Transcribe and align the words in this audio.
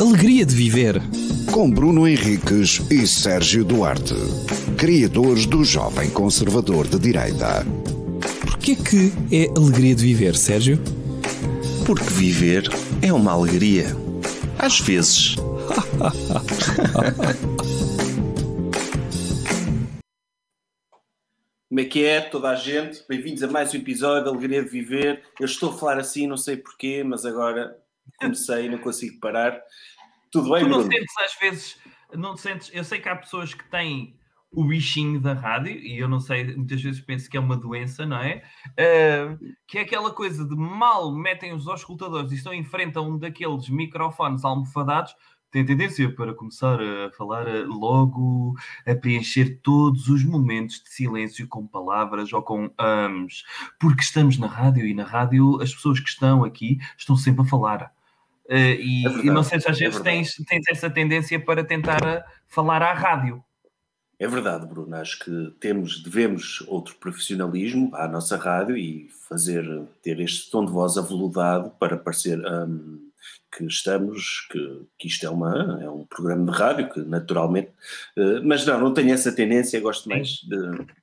alegria 0.00 0.46
de 0.46 0.54
viver. 0.54 1.02
Com 1.52 1.68
Bruno 1.68 2.06
Henriques 2.06 2.80
e 2.88 3.04
Sérgio 3.04 3.64
Duarte, 3.64 4.14
criadores 4.78 5.44
do 5.44 5.64
Jovem 5.64 6.08
Conservador 6.10 6.86
de 6.86 7.00
Direita. 7.00 7.66
Porquê 8.40 8.76
que 8.76 9.12
é 9.34 9.48
alegria 9.58 9.96
de 9.96 10.02
viver, 10.04 10.36
Sérgio? 10.36 10.78
Porque 11.84 12.04
viver 12.04 12.68
é 13.02 13.12
uma 13.12 13.32
alegria. 13.32 13.86
Às 14.56 14.78
vezes. 14.78 15.34
Como 21.68 21.80
é 21.80 21.84
que 21.84 22.04
é, 22.04 22.20
toda 22.20 22.50
a 22.50 22.54
gente? 22.54 23.02
Bem-vindos 23.08 23.42
a 23.42 23.48
mais 23.48 23.74
um 23.74 23.78
episódio 23.78 24.22
de 24.24 24.28
Alegria 24.30 24.62
de 24.62 24.70
Viver. 24.70 25.22
Eu 25.40 25.46
estou 25.46 25.70
a 25.70 25.76
falar 25.76 25.98
assim, 25.98 26.28
não 26.28 26.36
sei 26.36 26.56
porquê, 26.56 27.02
mas 27.04 27.24
agora 27.24 27.76
comecei, 28.20 28.68
não 28.68 28.78
consigo 28.78 29.18
parar. 29.20 29.60
Tudo 30.30 30.50
bem, 30.50 30.64
Tu 30.64 30.68
não 30.68 30.78
Bruno? 30.78 30.92
sentes 30.92 31.14
às 31.18 31.38
vezes, 31.40 31.78
não 32.14 32.36
sentes, 32.36 32.70
eu 32.72 32.84
sei 32.84 33.00
que 33.00 33.08
há 33.08 33.16
pessoas 33.16 33.54
que 33.54 33.68
têm 33.70 34.18
o 34.50 34.64
bichinho 34.64 35.20
da 35.20 35.34
rádio, 35.34 35.72
e 35.72 35.98
eu 35.98 36.08
não 36.08 36.20
sei, 36.20 36.56
muitas 36.56 36.80
vezes 36.80 37.00
penso 37.00 37.28
que 37.28 37.36
é 37.36 37.40
uma 37.40 37.56
doença, 37.56 38.06
não 38.06 38.18
é? 38.18 38.42
Ah, 38.78 39.36
que 39.66 39.78
é 39.78 39.82
aquela 39.82 40.10
coisa 40.10 40.44
de 40.46 40.56
mal 40.56 41.12
metem 41.14 41.52
os 41.52 41.68
auscultadores 41.68 42.32
e 42.32 42.36
estão 42.36 42.52
em 42.52 42.64
frente 42.64 42.96
a 42.96 43.02
um 43.02 43.18
daqueles 43.18 43.68
microfones 43.68 44.44
almofadados, 44.44 45.14
tem 45.50 45.64
tendência 45.64 46.14
para 46.14 46.34
começar 46.34 46.78
a 46.80 47.10
falar 47.12 47.46
ah, 47.46 47.64
logo, 47.66 48.54
a 48.86 48.94
preencher 48.94 49.60
todos 49.62 50.08
os 50.08 50.24
momentos 50.24 50.82
de 50.82 50.90
silêncio 50.90 51.46
com 51.46 51.66
palavras 51.66 52.32
ou 52.32 52.42
com 52.42 52.70
amos, 52.78 53.44
porque 53.78 54.02
estamos 54.02 54.38
na 54.38 54.46
rádio 54.46 54.86
e 54.86 54.94
na 54.94 55.04
rádio 55.04 55.60
as 55.60 55.74
pessoas 55.74 56.00
que 56.00 56.08
estão 56.08 56.42
aqui 56.44 56.78
estão 56.96 57.16
sempre 57.16 57.42
a 57.42 57.48
falar. 57.48 57.92
Uh, 58.48 58.54
e, 58.54 59.06
É 59.06 59.10
e 59.26 59.30
não 59.30 59.42
sei 59.42 59.60
se 59.60 59.68
às 59.70 59.76
é 59.76 59.80
vezes 59.84 59.96
verdade. 59.96 60.16
tens, 60.16 60.46
tens 60.46 60.64
essa 60.68 60.88
tendência 60.88 61.38
para 61.38 61.62
tentar 61.62 62.02
uh, 62.02 62.22
falar 62.46 62.82
à 62.82 62.92
rádio. 62.94 63.44
É 64.18 64.26
verdade, 64.26 64.66
Bruno. 64.66 64.96
Acho 64.96 65.18
que 65.20 65.54
temos, 65.60 66.02
devemos 66.02 66.62
outro 66.66 66.96
profissionalismo 66.96 67.94
à 67.94 68.08
nossa 68.08 68.36
rádio 68.36 68.76
e 68.76 69.08
fazer, 69.28 69.64
ter 70.02 70.18
este 70.20 70.50
tom 70.50 70.64
de 70.64 70.72
voz 70.72 70.96
aveludado 70.98 71.70
para 71.78 71.96
parecer 71.96 72.38
hum, 72.40 73.10
que 73.56 73.64
estamos, 73.64 74.48
que, 74.50 74.82
que 74.98 75.06
isto 75.08 75.24
é, 75.24 75.30
uma, 75.30 75.78
é 75.82 75.88
um 75.88 76.04
programa 76.06 76.50
de 76.50 76.58
rádio, 76.58 76.90
que 76.90 77.00
naturalmente. 77.00 77.70
eh, 78.16 78.40
mas 78.42 78.66
não, 78.66 78.80
não 78.80 78.92
tenho 78.94 79.12
essa 79.14 79.30
tendência, 79.30 79.80
gosto 79.80 80.08
mais 80.08 80.28
de, 80.42 80.56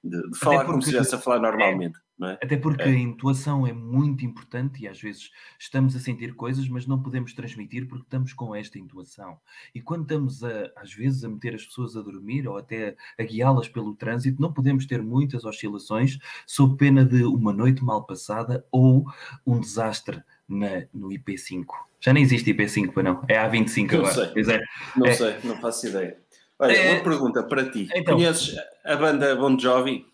de- 0.04 0.30
de 0.32 0.38
falar 0.38 0.66
como 0.66 0.82
se 0.82 0.90
estivesse 0.90 1.16
a 1.16 1.18
falar 1.20 1.40
normalmente, 1.40 1.94
não 1.94 2.05
é? 2.24 2.34
Até 2.42 2.56
porque 2.56 2.84
É. 2.84 2.86
a 2.86 2.98
intuação 2.98 3.68
é 3.68 3.74
muito 3.74 4.24
importante 4.26 4.84
e 4.84 4.88
às 4.88 5.02
vezes 5.02 5.32
estamos 5.60 5.96
a 5.96 6.00
sentir 6.00 6.34
coisas, 6.36 6.68
mas 6.70 6.88
não 6.88 7.02
podemos 7.02 7.34
transmitir 7.34 7.88
porque 7.88 8.06
estamos 8.06 8.32
com 8.32 8.56
esta 8.56 8.80
intuação. 8.80 9.38
E 9.74 9.82
quando 9.82 10.04
estamos, 10.04 10.44
a, 10.44 10.72
às 10.78 10.94
vezes, 10.94 11.24
a 11.26 11.30
meter 11.30 11.56
as 11.56 11.66
pessoas 11.66 11.98
a 11.98 12.02
dormir 12.02 12.48
ou 12.48 12.58
até 12.58 12.96
a 13.20 13.24
guiá-las 13.24 13.68
pelo 13.68 13.94
trânsito, 13.96 14.42
não 14.42 14.54
podemos 14.54 14.86
ter 14.86 15.02
muitas 15.02 15.44
oscilações 15.44 16.18
sob 16.48 16.78
pena 16.78 17.04
de 17.04 17.24
uma 17.24 17.52
noite 17.52 17.84
mal 17.84 18.06
passada 18.06 18.66
ou 18.72 19.06
um 19.46 19.60
desastre 19.60 20.24
na, 20.48 20.84
no 20.94 21.10
IP5. 21.10 21.66
Já 22.00 22.14
nem 22.14 22.22
existe 22.24 22.54
IP5, 22.54 22.94
para 22.94 23.04
não. 23.04 23.26
É 23.28 23.36
A25 23.36 23.92
Não 23.92 24.00
agora. 24.06 24.14
sei. 24.34 24.54
É. 24.56 24.62
Não 24.96 25.06
É. 25.08 25.14
sei, 25.14 25.36
não 25.44 25.58
faço 25.60 25.88
ideia. 25.88 26.18
Olha, 26.60 26.72
É. 26.72 26.94
uma 26.94 27.04
pergunta 27.04 27.44
para 27.44 27.70
ti. 27.70 27.90
Então. 27.94 28.16
Conheces 28.16 28.56
a 28.86 28.96
banda 28.96 29.36
Bon 29.36 29.58
Jovi? 29.60 30.06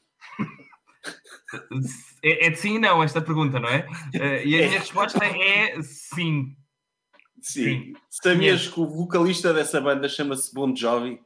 É, 2.23 2.47
é 2.47 2.49
de 2.49 2.57
sim 2.57 2.75
e 2.75 2.79
não 2.79 3.03
esta 3.03 3.21
pergunta, 3.21 3.59
não 3.59 3.69
é? 3.69 3.87
Eh, 4.13 4.45
e 4.45 4.55
a 4.55 4.61
É. 4.61 4.67
minha 4.67 4.79
resposta 4.79 5.23
é 5.25 5.81
sim. 5.81 6.55
Sim. 7.41 7.93
Sabias 8.09 8.67
que 8.67 8.79
o 8.79 8.85
vocalista 8.87 9.53
dessa 9.53 9.81
banda 9.81 10.07
chama-se 10.07 10.53
Bon 10.53 10.75
Jovi? 10.75 11.19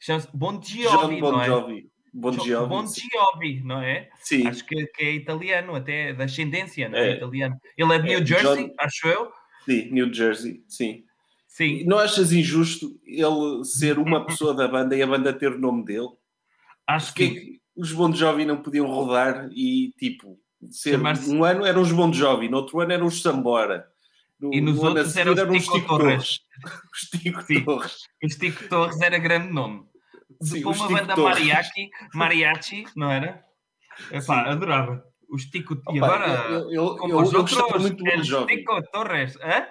Chama-se 0.00 0.28
Bon 0.34 0.58
John 0.58 0.82
Jovi, 0.90 1.20
Bon 1.20 1.32
não 1.32 1.42
é? 1.42 1.46
Jovi. 1.46 1.90
Bon 2.14 2.32
Jo- 2.32 2.44
Jovi. 2.44 2.68
Bon 2.68 2.86
Jovi, 2.86 3.60
não 3.64 3.82
é? 3.82 4.08
Sim. 4.20 4.46
Acho 4.46 4.64
que, 4.64 4.86
que 4.86 5.04
é 5.04 5.12
italiano, 5.12 5.74
até 5.74 6.14
da 6.14 6.24
ascendência, 6.24 6.88
não 6.88 6.96
É. 6.98 7.10
é? 7.12 7.16
Italiano. 7.16 7.56
Ele 7.76 7.92
é 7.94 7.98
de 7.98 8.12
É, 8.12 8.16
New 8.16 8.26
Jersey, 8.26 8.66
John- 8.68 8.74
acho 8.78 9.06
eu. 9.08 9.30
Sim, 9.66 9.90
New 9.90 10.12
Jersey, 10.14 10.64
sim. 10.66 11.04
Sim. 11.46 11.84
Não 11.84 11.98
achas 11.98 12.32
injusto 12.32 12.98
ele 13.04 13.64
ser 13.64 13.98
uma 13.98 14.24
pessoa 14.24 14.54
da 14.54 14.66
banda 14.68 14.96
e 14.96 15.02
a 15.02 15.06
banda 15.06 15.32
ter 15.32 15.52
o 15.52 15.58
nome 15.58 15.84
dele? 15.84 16.08
Acho 16.86 17.12
que 17.12 17.57
os 17.78 17.92
Bon 17.92 18.12
Jovi 18.12 18.44
não 18.44 18.56
podiam 18.60 18.86
rodar 18.86 19.48
e, 19.52 19.92
tipo, 19.98 20.38
ser... 20.68 20.98
Um 21.00 21.44
ano 21.44 21.64
eram 21.64 21.80
os 21.80 21.92
Bon 21.92 22.12
Jovi, 22.12 22.48
no 22.48 22.58
outro 22.58 22.80
ano 22.80 22.92
eram 22.92 23.06
os 23.06 23.22
Sambora. 23.22 23.88
No, 24.40 24.52
E 24.52 24.60
nos 24.60 24.76
no 24.76 24.88
outros 24.88 25.16
eram 25.16 25.32
os 25.32 25.66
Tico 25.66 25.86
Torres. 25.98 26.40
Os 26.92 27.10
Tico. 27.10 27.64
Torres. 27.64 27.96
o 28.22 28.28
Stico 28.28 28.68
Torres 28.68 29.00
era 29.00 29.18
grande 29.18 29.52
nome. 29.52 29.84
Sim, 30.42 30.58
Depois 30.58 30.76
os 30.76 30.82
uma 30.82 30.98
Tico 31.00 31.08
banda 31.08 31.22
mariachi, 31.22 31.90
mariachi, 32.14 32.84
não 32.94 33.10
era? 33.10 33.44
Epá, 34.10 34.44
Sim. 34.44 34.50
adorava. 34.50 35.04
Os 35.28 35.44
Tico... 35.44 35.74
e 35.92 35.98
Opa, 35.98 36.06
agora... 36.06 36.28
eu, 36.50 36.70
eu, 36.72 36.98
eu, 37.08 37.18
os 37.18 37.32
eu 37.32 37.40
gostava 37.42 37.64
outros, 37.64 37.82
muito 37.82 37.96
do 37.96 38.04
Bon 38.04 38.22
Jovi. 38.22 38.56
Tico 38.56 38.82
Torres. 38.92 39.36
Hã? 39.36 39.66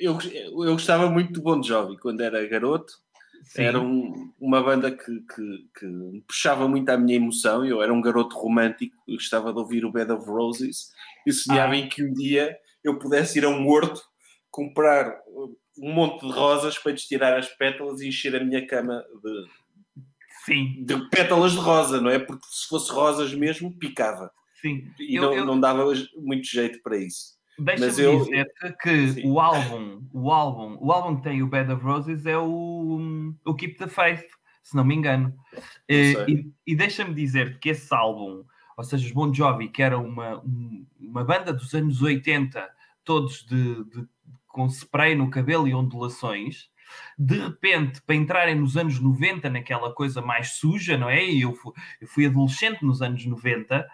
Eu, 0.00 0.18
eu 0.20 0.72
gostava 0.72 1.10
muito 1.10 1.32
do 1.32 1.42
Bon 1.42 1.62
Jovi 1.62 1.96
quando 1.98 2.20
era 2.20 2.46
garoto. 2.46 2.92
Sim. 3.44 3.62
Era 3.62 3.80
um- 3.80 4.32
uma 4.40 4.62
banda 4.62 4.90
que, 4.90 5.04
que, 5.20 5.68
que 5.78 6.22
puxava 6.26 6.66
muito 6.68 6.88
à 6.90 6.96
minha 6.96 7.16
emoção. 7.16 7.64
Eu 7.64 7.82
era 7.82 7.92
um 7.92 8.00
garoto 8.00 8.36
romântico, 8.36 8.96
gostava 9.08 9.52
de 9.52 9.58
ouvir 9.58 9.84
o 9.84 9.92
Bed 9.92 10.10
of 10.12 10.26
Roses 10.28 10.90
e 11.26 11.32
sonhava 11.32 11.72
Ah. 11.72 11.76
em 11.76 11.88
que 11.88 12.02
um 12.02 12.12
dia 12.12 12.56
eu 12.84 12.98
pudesse 12.98 13.38
ir 13.38 13.44
a 13.44 13.48
um 13.48 13.66
horto, 13.68 14.00
comprar 14.50 15.16
um 15.78 15.92
monte 15.92 16.26
de 16.26 16.32
rosas 16.32 16.78
para 16.78 16.92
lhes 16.92 17.06
tirar 17.06 17.36
as 17.38 17.48
pétalas 17.48 18.00
e 18.00 18.08
encher 18.08 18.34
a 18.36 18.42
minha 18.44 18.66
cama 18.66 19.04
de, 19.22 19.46
Sim, 20.44 20.84
de 20.84 21.08
pétalas 21.10 21.52
de 21.52 21.58
rosa, 21.58 22.00
não 22.00 22.08
é? 22.10 22.18
Porque 22.18 22.46
se 22.50 22.66
fosse 22.68 22.90
rosas 22.92 23.34
mesmo, 23.34 23.76
picava. 23.78 24.30
sim. 24.62 24.84
E 24.98 25.16
Eu- 25.16 25.22
não, 25.22 25.34
eu- 25.34 25.44
não 25.44 25.60
dava 25.60 25.84
muito 26.16 26.46
jeito 26.46 26.80
para 26.82 26.96
isso. 26.96 27.35
Deixa-me 27.58 28.02
eu- 28.02 28.18
dizer-te 28.24 28.76
que 28.82 29.08
Sim. 29.12 29.30
o 29.30 29.40
álbum, 29.40 30.02
o 30.12 30.30
álbum, 30.30 30.76
o 30.80 30.92
álbum 30.92 31.16
que 31.16 31.22
tem 31.22 31.42
o 31.42 31.46
Bed 31.48 31.72
of 31.72 31.82
Roses 31.84 32.26
é 32.26 32.36
o, 32.38 33.32
o 33.44 33.54
Keep 33.54 33.76
the 33.78 33.86
Faith, 33.88 34.24
se 34.62 34.76
não 34.76 34.84
me 34.84 34.94
engano. 34.94 35.34
Eh. 35.88 36.12
E, 36.28 36.52
e 36.66 36.76
deixa-me 36.76 37.14
dizer 37.14 37.58
que 37.58 37.70
esse 37.70 37.94
álbum, 37.94 38.44
ou 38.76 38.84
seja, 38.84 39.06
os 39.06 39.12
Bon 39.12 39.32
Jovi, 39.32 39.68
que 39.68 39.82
era 39.82 39.98
uma, 39.98 40.38
um- 40.44 40.86
uma 41.00 41.24
banda 41.24 41.52
dos 41.52 41.72
anos 41.74 42.02
80, 42.02 42.68
todos 43.04 43.44
de, 43.46 43.84
de- 43.84 44.06
com 44.48 44.66
spray 44.68 45.14
no 45.14 45.30
cabelo 45.30 45.66
e 45.68 45.74
ondulações, 45.74 46.68
de 47.18 47.38
repente, 47.38 48.00
para 48.02 48.14
entrarem 48.14 48.54
nos 48.54 48.76
anos 48.76 49.00
90, 49.00 49.50
naquela 49.50 49.92
coisa 49.92 50.22
mais 50.22 50.52
suja, 50.52 50.96
não 50.96 51.08
é? 51.10 51.24
E 51.24 51.42
eu 51.42 51.52
fui, 51.54 51.72
eu 52.00 52.06
fui 52.08 52.26
adolescente 52.26 52.82
nos 52.84 53.02
anos 53.02 53.24
90, 53.26 53.86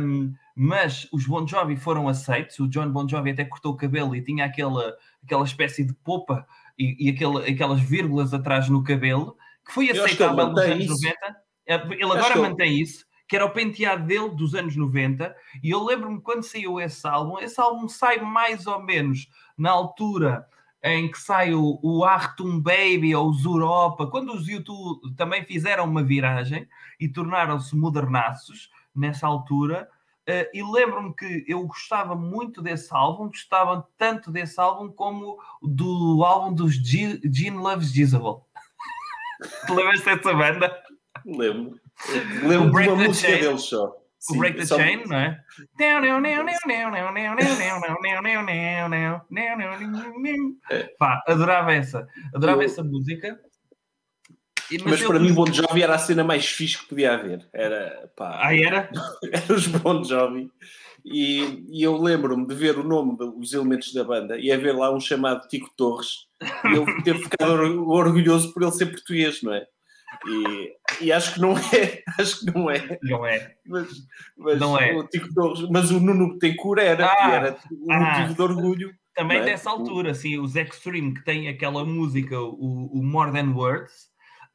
hum, 0.00 0.32
mas 0.54 1.08
os 1.12 1.26
Bon 1.26 1.46
Jovi 1.46 1.76
foram 1.76 2.08
aceitos. 2.08 2.58
O 2.58 2.68
John 2.68 2.90
Bon 2.90 3.08
Jovi 3.08 3.30
até 3.30 3.44
cortou 3.44 3.72
o 3.72 3.76
cabelo 3.76 4.14
e 4.16 4.22
tinha 4.22 4.44
aquela, 4.44 4.94
aquela 5.22 5.44
espécie 5.44 5.84
de 5.84 5.92
popa 5.94 6.46
e, 6.78 7.06
e 7.06 7.10
aquele- 7.10 7.50
aquelas 7.50 7.80
vírgulas 7.80 8.34
atrás 8.34 8.68
no 8.68 8.82
cabelo, 8.82 9.36
que 9.66 9.72
foi 9.72 9.88
aceitável 9.90 10.36
nos 10.48 10.60
anos 10.72 10.84
isso. 10.84 10.94
90. 11.04 11.36
Eh, 11.66 11.86
Ele 11.92 12.04
agora 12.04 12.34
mantém 12.42 12.80
isso, 12.80 13.04
que 13.28 13.36
era 13.36 13.44
o 13.44 13.50
penteado 13.50 14.04
dele 14.06 14.30
dos 14.30 14.54
anos 14.54 14.74
90. 14.76 15.34
E 15.62 15.70
eu 15.70 15.84
lembro-me 15.84 16.20
quando 16.20 16.42
saiu 16.42 16.80
esse 16.80 17.06
álbum, 17.06 17.38
esse 17.38 17.60
álbum 17.60 17.88
sai 17.88 18.18
mais 18.20 18.66
ou 18.66 18.82
menos 18.82 19.28
na 19.56 19.70
altura 19.70 20.46
em 20.82 21.10
que 21.10 21.18
sai 21.18 21.52
o, 21.54 21.78
o 21.82 22.04
Achtung 22.04 22.60
Baby 22.60 23.12
ou 23.14 23.28
os 23.30 23.44
Europa, 23.44 24.06
quando 24.06 24.32
os 24.32 24.48
YouTube 24.48 25.14
também 25.16 25.44
fizeram 25.44 25.84
uma 25.84 26.02
viragem 26.04 26.68
e 27.00 27.08
tornaram-se 27.08 27.76
modernaços 27.76 28.70
nessa 28.98 29.26
altura. 29.26 29.88
eh, 30.26 30.50
e 30.52 30.62
lembro-me 30.62 31.14
que 31.14 31.44
eu 31.48 31.66
gostava 31.66 32.14
muito 32.14 32.60
desse 32.60 32.94
álbum, 32.94 33.28
gostava 33.28 33.86
tanto 33.96 34.30
desse 34.30 34.60
álbum 34.60 34.90
como 34.92 35.38
do 35.62 36.22
álbum 36.22 36.52
dos 36.52 36.74
Ge- 36.74 37.18
Gene 37.32 37.56
Loves 37.56 37.90
Jezebel. 37.92 38.44
Te 39.66 39.72
lembras 39.72 40.02
dessa 40.02 40.34
banda? 40.34 40.82
Lembro. 41.24 41.80
Lembro 42.42 42.68
O 42.68 42.72
Break 42.72 42.88
de 42.88 42.94
uma 42.94 43.02
the 43.02 43.08
música 43.08 43.28
Chain. 43.30 43.40
deles 43.40 43.62
só. 43.62 43.84
O 43.86 43.94
Sim, 44.18 44.38
Break 44.38 44.56
the 44.58 44.66
só- 44.66 44.76
Chain, 44.76 45.06
não 45.06 45.16
é? 45.16 45.40
Pá, 50.98 51.22
adorava 51.26 51.72
essa. 51.72 52.06
Adorava 52.34 52.62
Eu- 52.62 52.66
essa 52.66 52.82
música. 52.84 53.40
E- 54.70 54.78
Mas, 54.84 55.00
eu- 55.00 55.08
para 55.08 55.18
mim, 55.18 55.32
Bon 55.32 55.46
Jovi 55.52 55.82
era 55.82 55.94
a 55.94 55.98
cena 55.98 56.22
mais 56.24 56.46
fixe 56.46 56.78
que 56.78 56.86
podia 56.88 57.14
haver. 57.14 57.46
Era, 57.52 58.10
pá, 58.16 58.38
Ah, 58.42 58.54
era? 58.54 58.90
era 59.32 59.54
os 59.54 59.66
Bon 59.66 60.02
Jovi. 60.04 60.50
E, 61.04 61.64
e 61.70 61.82
eu 61.82 61.96
lembro-me 61.96 62.46
de 62.46 62.54
ver 62.54 62.76
o 62.78 62.82
nome 62.84 63.16
dos 63.16 63.52
elementos 63.54 63.94
da 63.94 64.04
banda 64.04 64.38
e 64.38 64.50
haver 64.52 64.74
lá 64.74 64.92
um 64.94 65.00
chamado 65.00 65.46
Tico 65.48 65.70
Torres 65.76 66.26
e 66.64 66.76
eu 66.76 66.84
ter 67.02 67.16
ficado 67.16 67.50
or- 67.52 67.88
orgulhoso 68.06 68.52
por 68.52 68.62
ele 68.62 68.72
ser 68.72 68.86
português, 68.86 69.42
não 69.42 69.54
é? 69.54 69.64
E, 70.26 71.04
e 71.06 71.12
acho 71.12 71.34
que 71.34 71.40
não 71.40 71.52
é, 71.56 72.02
acho 72.18 72.40
que 72.40 72.46
não 72.52 72.70
é, 72.70 72.98
Não 73.02 73.24
é. 73.24 73.54
mas, 73.66 73.88
mas 74.36 74.58
Não 74.58 74.76
é. 74.78 74.92
o 74.96 75.04
Tico 75.06 75.32
Torres, 75.32 75.66
mas 75.70 75.90
o 75.90 76.00
Nuno 76.00 76.34
Betancourt 76.36 76.80
era, 76.80 77.06
Ah, 77.06 77.30
era 77.32 77.56
um 77.72 77.92
ah. 77.92 78.00
motivo 78.18 78.34
de 78.34 78.42
orgulho 78.42 78.94
Também 79.14 79.38
é? 79.38 79.44
dessa 79.44 79.70
altura, 79.70 80.12
sim, 80.14 80.38
os 80.38 80.56
Extreme, 80.56 81.14
que 81.14 81.24
tem 81.24 81.48
aquela 81.48 81.84
música, 81.84 82.38
o, 82.40 82.90
o 82.92 83.02
More 83.02 83.32
Than 83.32 83.52
Words. 83.54 84.08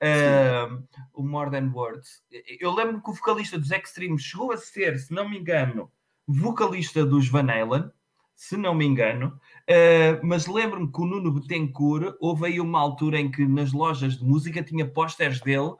Uh, 0.03 0.83
o 1.13 1.23
More 1.23 1.49
Than 1.49 1.71
Words. 1.73 2.23
Eu 2.59 2.73
lembro 2.73 3.01
que 3.01 3.09
o 3.09 3.13
vocalista 3.13 3.57
dos 3.57 3.71
Extreme 3.71 4.19
chegou 4.19 4.51
a 4.51 4.57
ser, 4.57 4.99
se 4.99 5.13
não 5.13 5.29
me 5.29 5.39
engano, 5.39 5.91
vocalista 6.27 7.05
dos 7.05 7.27
Van 7.27 7.49
Halen, 7.49 7.89
se 8.35 8.57
não 8.57 8.73
me 8.73 8.85
engano, 8.85 9.39
uh, 9.69 10.19
mas 10.25 10.47
lembro-me 10.47 10.91
que 10.91 11.01
o 11.01 11.05
Nuno 11.05 11.31
Betancourt 11.31 12.15
houve 12.19 12.47
aí 12.47 12.59
uma 12.59 12.79
altura 12.79 13.19
em 13.19 13.31
que 13.31 13.45
nas 13.45 13.71
lojas 13.71 14.17
de 14.17 14.25
música 14.25 14.63
tinha 14.63 14.85
pósteres 14.85 15.39
dele. 15.39 15.73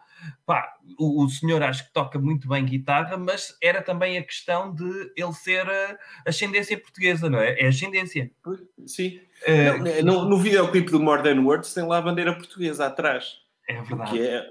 Pá, 0.45 0.71
o, 0.97 1.25
o, 1.25 1.29
senhor 1.29 1.61
acho 1.61 1.85
que 1.85 1.91
toca 1.91 2.17
muito 2.17 2.47
bem 2.47 2.63
guitarra, 2.63 3.17
mas 3.17 3.57
era 3.61 3.81
também 3.81 4.17
a 4.17 4.23
questão 4.23 4.73
de 4.73 5.11
ele 5.17 5.33
ser 5.33 5.69
a 5.69 5.97
ascendência 6.25 6.79
portuguesa, 6.79 7.29
não 7.29 7.39
é? 7.39 7.59
É 7.59 7.67
ascendência. 7.67 8.31
Sim. 8.85 9.19
Uh, 9.45 10.05
no, 10.05 10.29
no 10.29 10.37
videoclipe 10.37 10.91
do 10.91 11.01
More 11.01 11.21
Than 11.21 11.41
Words 11.41 11.73
tem 11.73 11.85
lá 11.85 11.97
a 11.97 12.01
bandeira 12.01 12.33
portuguesa 12.33 12.85
atrás. 12.85 13.42
É 13.67 13.81
verdade. 13.81 14.11
Que 14.11 14.21
é, 14.21 14.45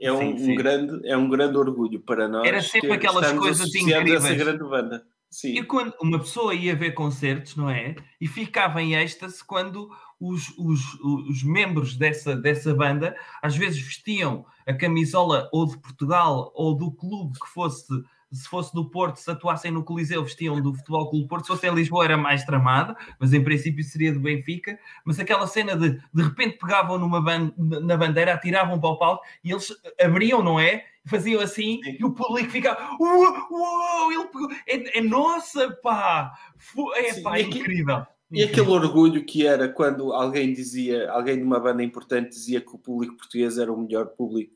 é, 0.00 0.12
um, 0.12 0.18
sim, 0.18 0.38
sim. 0.38 0.52
um 0.52 0.54
grande, 0.54 1.08
é 1.08 1.16
um 1.16 1.28
grande 1.28 1.56
orgulho 1.56 2.00
para 2.00 2.28
nós. 2.28 2.46
Era 2.46 2.62
sempre 2.62 2.92
aquelas 2.92 3.32
coisas 3.32 3.74
incríveis. 3.74 4.24
essa 4.24 4.34
grande 4.34 4.64
banda. 4.64 5.06
Sim. 5.30 5.58
E 5.58 5.62
quando 5.62 5.92
uma 6.00 6.18
pessoa 6.18 6.54
ia 6.54 6.74
ver 6.74 6.92
concertos, 6.92 7.56
não 7.56 7.68
é? 7.68 7.94
E 8.20 8.26
ficava 8.26 8.80
em 8.80 8.94
êxtase 8.94 9.44
quando 9.44 9.90
os, 10.20 10.48
os, 10.56 10.94
os 11.28 11.42
membros 11.42 11.96
dessa, 11.96 12.34
dessa 12.34 12.72
banda 12.74 13.14
às 13.42 13.56
vezes 13.56 13.80
vestiam 13.80 14.46
a 14.66 14.72
camisola 14.72 15.48
ou 15.52 15.66
de 15.66 15.76
Portugal 15.78 16.52
ou 16.54 16.74
do 16.74 16.90
clube 16.90 17.38
que 17.38 17.48
fosse 17.48 17.86
se 18.32 18.48
fosse 18.48 18.74
do 18.74 18.88
Porto, 18.90 19.16
se 19.16 19.30
atuassem 19.30 19.70
no 19.70 19.84
Coliseu, 19.84 20.22
vestiam 20.24 20.60
do 20.60 20.74
Futebol 20.74 21.08
Clube 21.08 21.28
Porto, 21.28 21.44
se 21.44 21.48
fosse 21.48 21.66
em 21.68 21.74
Lisboa 21.74 22.04
era 22.04 22.16
mais 22.16 22.44
tramado, 22.44 22.96
mas 23.18 23.32
em 23.32 23.42
princípio 23.42 23.84
seria 23.84 24.12
do 24.12 24.20
Benfica, 24.20 24.78
mas 25.04 25.18
aquela 25.18 25.46
cena 25.46 25.76
de 25.76 26.00
de 26.12 26.22
repente 26.22 26.58
pegavam 26.58 26.98
numa 26.98 27.20
ban 27.20 27.52
na 27.56 27.96
bandeira, 27.96 28.34
atiravam 28.34 28.80
para 28.80 28.90
o 28.90 28.98
palco 28.98 29.24
e 29.44 29.50
eles 29.50 29.72
abriam, 30.00 30.42
não 30.42 30.58
é? 30.58 30.84
Faziam 31.06 31.40
assim 31.40 31.80
Sim. 31.84 31.96
e 32.00 32.04
o 32.04 32.12
público 32.12 32.50
ficava 32.50 32.96
uou, 32.98 33.46
uou, 33.50 34.12
ele 34.12 34.24
pegou, 34.24 34.50
é, 34.66 34.98
é 34.98 35.00
nossa, 35.00 35.70
pá! 35.82 36.32
É, 36.96 37.12
Sim, 37.12 37.22
pá, 37.22 37.38
é 37.38 37.42
incrível. 37.42 38.06
E 38.30 38.42
aquele 38.42 38.68
orgulho 38.68 39.24
que 39.24 39.46
era 39.46 39.68
quando 39.68 40.12
alguém 40.12 40.52
dizia, 40.52 41.08
alguém 41.12 41.36
de 41.36 41.44
uma 41.44 41.60
banda 41.60 41.82
importante 41.82 42.30
dizia 42.30 42.60
que 42.60 42.74
o 42.74 42.78
público 42.78 43.16
português 43.16 43.56
era 43.56 43.72
o 43.72 43.80
melhor 43.80 44.06
público 44.08 44.52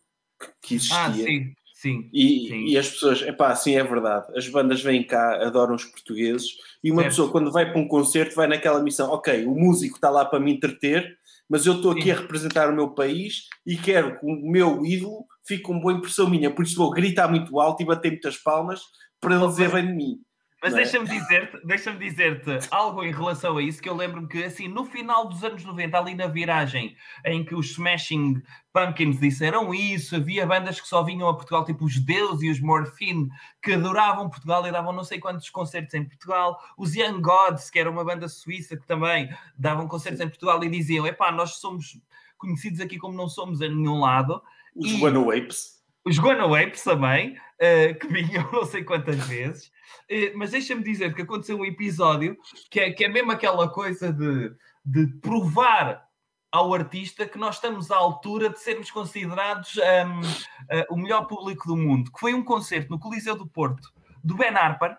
que 0.61 0.75
existia. 0.75 0.99
Ah, 0.99 1.13
sim. 1.13 1.55
Sim, 1.81 2.11
e, 2.13 2.47
sim. 2.47 2.65
e 2.67 2.77
as 2.77 2.91
pessoas, 2.91 3.23
é 3.23 3.33
pá, 3.33 3.57
sim, 3.57 3.75
é 3.75 3.83
verdade. 3.83 4.27
As 4.37 4.47
bandas 4.49 4.83
vêm 4.83 5.03
cá, 5.03 5.43
adoram 5.43 5.75
os 5.75 5.85
portugueses, 5.87 6.51
e 6.85 6.93
uma 6.93 7.05
pessoa, 7.05 7.33
quando 7.33 7.51
vai 7.51 7.73
para 7.73 7.81
um 7.81 7.89
concerto, 7.89 8.37
vai 8.37 8.47
naquela 8.47 8.83
missão: 8.83 9.11
ok, 9.11 9.47
o 9.47 9.55
músico 9.55 9.95
está 9.95 10.11
lá 10.11 10.27
para 10.27 10.39
me 10.39 10.53
entreter, 10.53 11.17
mas 11.49 11.65
eu 11.65 11.77
estou 11.77 11.93
aqui 11.93 12.03
sim. 12.03 12.11
a 12.11 12.17
representar 12.17 12.69
o 12.69 12.77
meu 12.77 12.91
país 12.91 13.49
e 13.67 13.79
quero 13.79 14.21
que 14.21 14.27
o 14.27 14.51
meu 14.51 14.85
ídolo 14.85 15.25
fique 15.47 15.63
com 15.63 15.81
boa 15.81 15.95
impressão 15.95 16.29
minha, 16.29 16.51
por 16.55 16.67
isso 16.67 16.77
vou 16.77 16.91
gritar 16.91 17.29
muito 17.29 17.59
alto 17.59 17.83
e 17.83 17.87
bater 17.87 18.11
muitas 18.11 18.37
palmas 18.37 18.83
para 19.19 19.37
ele 19.37 19.47
dizer 19.47 19.73
bem 19.73 19.87
de 19.87 19.93
mim. 19.95 20.21
Mas 20.63 20.75
é? 20.75 20.77
deixa-me 20.77 21.09
dizer-te 21.09 21.67
deixa 21.67 21.93
dizer 21.93 22.43
algo 22.71 23.03
em 23.03 23.13
relação 23.13 23.57
a 23.57 23.63
isso, 23.63 23.81
que 23.81 23.89
eu 23.89 23.97
lembro-me 23.97 24.29
que, 24.29 24.45
assim, 24.45 24.69
no 24.69 24.85
final 24.85 25.27
dos 25.27 25.43
anos 25.43 25.65
90, 25.65 25.99
ali 25.99 26.15
na 26.15 26.27
viragem, 26.27 26.97
em 27.25 27.43
que 27.45 27.55
os 27.55 27.71
Smashing 27.71 28.43
Pumpkins 28.73 29.19
disseram 29.19 29.73
isso, 29.75 30.17
havia 30.17 30.47
bandas 30.47 30.79
que 30.79 30.87
só 30.87 31.03
vinham 31.03 31.29
a 31.29 31.35
Portugal, 31.35 31.65
tipo 31.65 31.85
os 31.85 31.99
Deus 31.99 32.43
e 32.43 32.51
os 32.51 32.61
Morphine, 32.61 33.31
que 33.63 33.73
adoravam 33.73 34.29
Portugal 34.29 34.67
e 34.67 34.71
davam 34.71 34.93
não 34.93 35.05
sei 35.05 35.19
quantos 35.19 35.49
concertos 35.49 35.95
em 35.95 36.05
Portugal. 36.05 36.59
Os 36.77 36.95
Young 36.95 37.23
Gods, 37.23 37.71
que 37.71 37.79
era 37.79 37.91
uma 37.91 38.05
banda 38.05 38.29
suíça 38.29 38.77
que 38.77 38.87
também 38.87 39.31
davam 39.59 39.89
concertos 39.89 40.21
em 40.21 40.29
Portugal 40.29 40.63
e 40.63 40.69
diziam, 40.69 41.07
epá, 41.07 41.33
nós 41.33 41.57
somos 41.57 41.99
conhecidos 42.37 42.81
aqui 42.81 42.99
como 42.99 43.17
não 43.17 43.29
somos 43.29 43.63
a 43.63 43.69
nenhum 43.69 44.01
lado. 44.01 44.43
Os 44.77 44.93
Guano 44.99 45.31
Apes. 45.31 45.80
Os 46.05 46.19
Guano 46.19 46.55
Apes 46.55 46.83
também, 46.83 47.37
uh, 47.37 47.99
que 47.99 48.09
vinham 48.09 48.49
não 48.53 48.65
sei 48.65 48.83
quantas 48.85 49.17
vezes. 49.27 49.71
Eh, 50.09 50.33
mas 50.35 50.51
deixa-me 50.51 50.83
dizer 50.83 51.15
que 51.15 51.23
aconteceu 51.23 51.59
um 51.59 51.65
episódio 51.65 52.37
que 52.71 52.81
é, 52.81 52.91
que 52.91 53.05
é 53.05 53.09
mesmo 53.09 53.31
aquela 53.31 53.69
coisa 53.69 54.13
de, 54.13 54.53
de 54.85 55.07
provar 55.21 56.05
ao 56.51 56.75
artista 56.75 57.27
que 57.27 57.39
nós 57.39 57.57
estamos 57.57 57.91
à 57.91 57.97
altura 57.97 58.51
de 58.51 58.59
sermos 58.59 58.91
considerados 58.91 59.77
um, 59.77 60.21
uh, 60.21 60.25
eh, 60.71 60.87
o 60.91 60.97
melhor 60.97 61.27
público 61.27 61.69
do 61.69 61.77
mundo, 61.77 62.11
que 62.11 62.19
foi 62.19 62.35
um 62.35 62.43
concerto 62.43 62.91
no 62.91 62.99
Coliseu 62.99 63.37
do 63.37 63.47
Porto 63.47 63.89
do 64.23 64.37
Ben 64.37 64.51
Harper, 64.51 64.97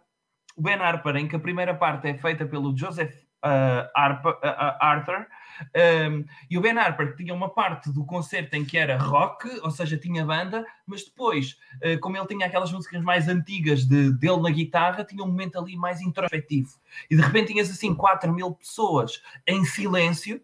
o 0.56 0.62
Ben 0.62 0.76
Harper, 0.76 1.18
em 1.18 1.28
que 1.28 1.36
a 1.36 1.40
primeira 1.40 1.76
parte 1.76 2.08
é 2.08 2.18
feita 2.18 2.46
pelo 2.46 2.76
Joseph 2.76 3.14
uh, 3.44 4.30
uh, 4.30 4.78
Arthur, 4.80 5.28
um, 5.76 6.26
e 6.50 6.58
o 6.58 6.62
Ben 6.62 6.78
Harper 6.78 7.16
tinha 7.16 7.34
uma 7.34 7.50
parte 7.50 7.92
do 7.92 8.06
concerto 8.06 8.56
em 8.56 8.66
que 8.66 8.78
era 8.78 8.98
rock, 8.98 9.48
ou 9.62 9.72
seja, 9.72 9.98
tinha 9.98 10.26
banda, 10.26 10.66
mas 10.86 11.04
depois, 11.04 11.58
uh, 11.84 12.00
como 12.00 12.18
ele 12.18 12.28
tinha 12.28 12.48
aquelas 12.48 12.72
músicas 12.72 13.02
mais 13.02 13.28
antigas 13.28 13.86
de, 13.86 14.12
dele 14.14 14.42
na 14.42 14.50
guitarra, 14.50 15.04
tinha 15.04 15.24
um 15.24 15.28
momento 15.28 15.60
ali 15.60 15.76
mais 15.76 16.02
introspectivo. 16.02 16.70
E 17.10 17.16
de 17.16 17.22
repente 17.22 17.52
tinhas 17.54 17.70
assim 17.70 17.94
4 17.94 18.32
mil 18.34 18.54
pessoas 18.54 19.22
em 19.48 19.64
silêncio, 19.66 20.42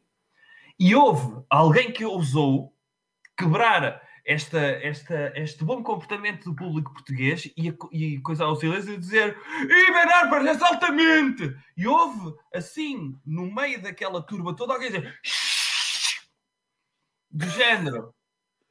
e 0.79 0.93
houve 0.93 1.43
alguém 1.49 1.91
que 1.91 2.05
ousou 2.05 2.71
quebrar 3.35 4.01
esta, 4.27 4.59
esta, 4.59 5.31
este 5.35 5.63
bom 5.63 5.81
comportamento 5.81 6.43
do 6.43 6.55
público 6.55 6.91
português 6.91 7.45
e, 7.55 7.73
e 7.93 8.19
coisa 8.19 8.43
ao 8.43 8.57
silêncio 8.57 8.93
e 8.93 8.97
dizer 8.97 9.37
e 9.61 9.67
Ben 9.67 10.13
Harper, 10.13 10.45
exaltamente! 10.45 11.55
E 11.77 11.87
houve, 11.87 12.35
assim, 12.53 13.17
no 13.25 13.49
meio 13.49 13.81
daquela 13.81 14.21
turba 14.21 14.53
toda, 14.53 14.73
alguém 14.73 14.91
dizer 14.91 15.17
do 17.31 17.47
género. 17.49 18.13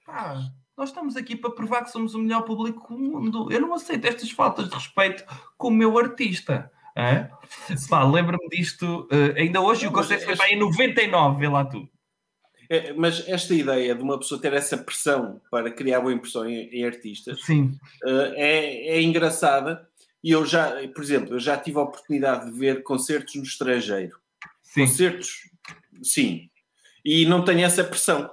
Pá, 0.04 0.42
nós 0.76 0.90
estamos 0.90 1.16
aqui 1.16 1.34
para 1.34 1.50
provar 1.50 1.84
que 1.84 1.90
somos 1.90 2.14
o 2.14 2.18
melhor 2.18 2.42
público 2.42 2.94
do 2.94 2.98
mundo. 2.98 3.50
Eu 3.50 3.62
não 3.62 3.72
aceito 3.72 4.06
estas 4.06 4.30
faltas 4.30 4.68
de 4.68 4.74
respeito 4.74 5.24
com 5.56 5.68
o 5.68 5.70
meu 5.70 5.98
artista. 5.98 6.70
É? 6.94 7.30
lembra-me 8.10 8.48
disto 8.48 9.06
uh, 9.12 9.38
ainda 9.38 9.60
hoje. 9.60 9.86
o 9.86 9.92
concerto 9.92 10.24
foi 10.24 10.36
para 10.36 10.50
em 10.50 10.58
99, 10.58 11.38
vê 11.38 11.48
lá 11.48 11.64
tu. 11.64 11.88
É, 12.68 12.92
mas 12.92 13.26
esta 13.28 13.54
ideia 13.54 13.94
de 13.94 14.02
uma 14.02 14.18
pessoa 14.18 14.40
ter 14.40 14.52
essa 14.52 14.76
pressão 14.76 15.40
para 15.50 15.70
criar 15.70 16.00
boa 16.00 16.12
impressão 16.12 16.48
em, 16.48 16.68
em 16.68 16.84
artistas. 16.84 17.40
Uh, 17.48 18.32
é, 18.34 18.88
é 18.88 19.02
engraçada. 19.02 19.88
E 20.22 20.32
eu 20.32 20.44
já, 20.44 20.74
por 20.88 21.02
exemplo, 21.02 21.34
eu 21.34 21.40
já 21.40 21.56
tive 21.56 21.78
a 21.78 21.82
oportunidade 21.82 22.50
de 22.50 22.58
ver 22.58 22.82
concertos 22.82 23.34
no 23.36 23.42
estrangeiro. 23.42 24.18
Sim. 24.62 24.80
Concertos, 24.80 25.50
sim. 26.02 26.50
E 27.04 27.24
não 27.26 27.44
tenho 27.44 27.64
essa 27.64 27.84
pressão. 27.84 28.30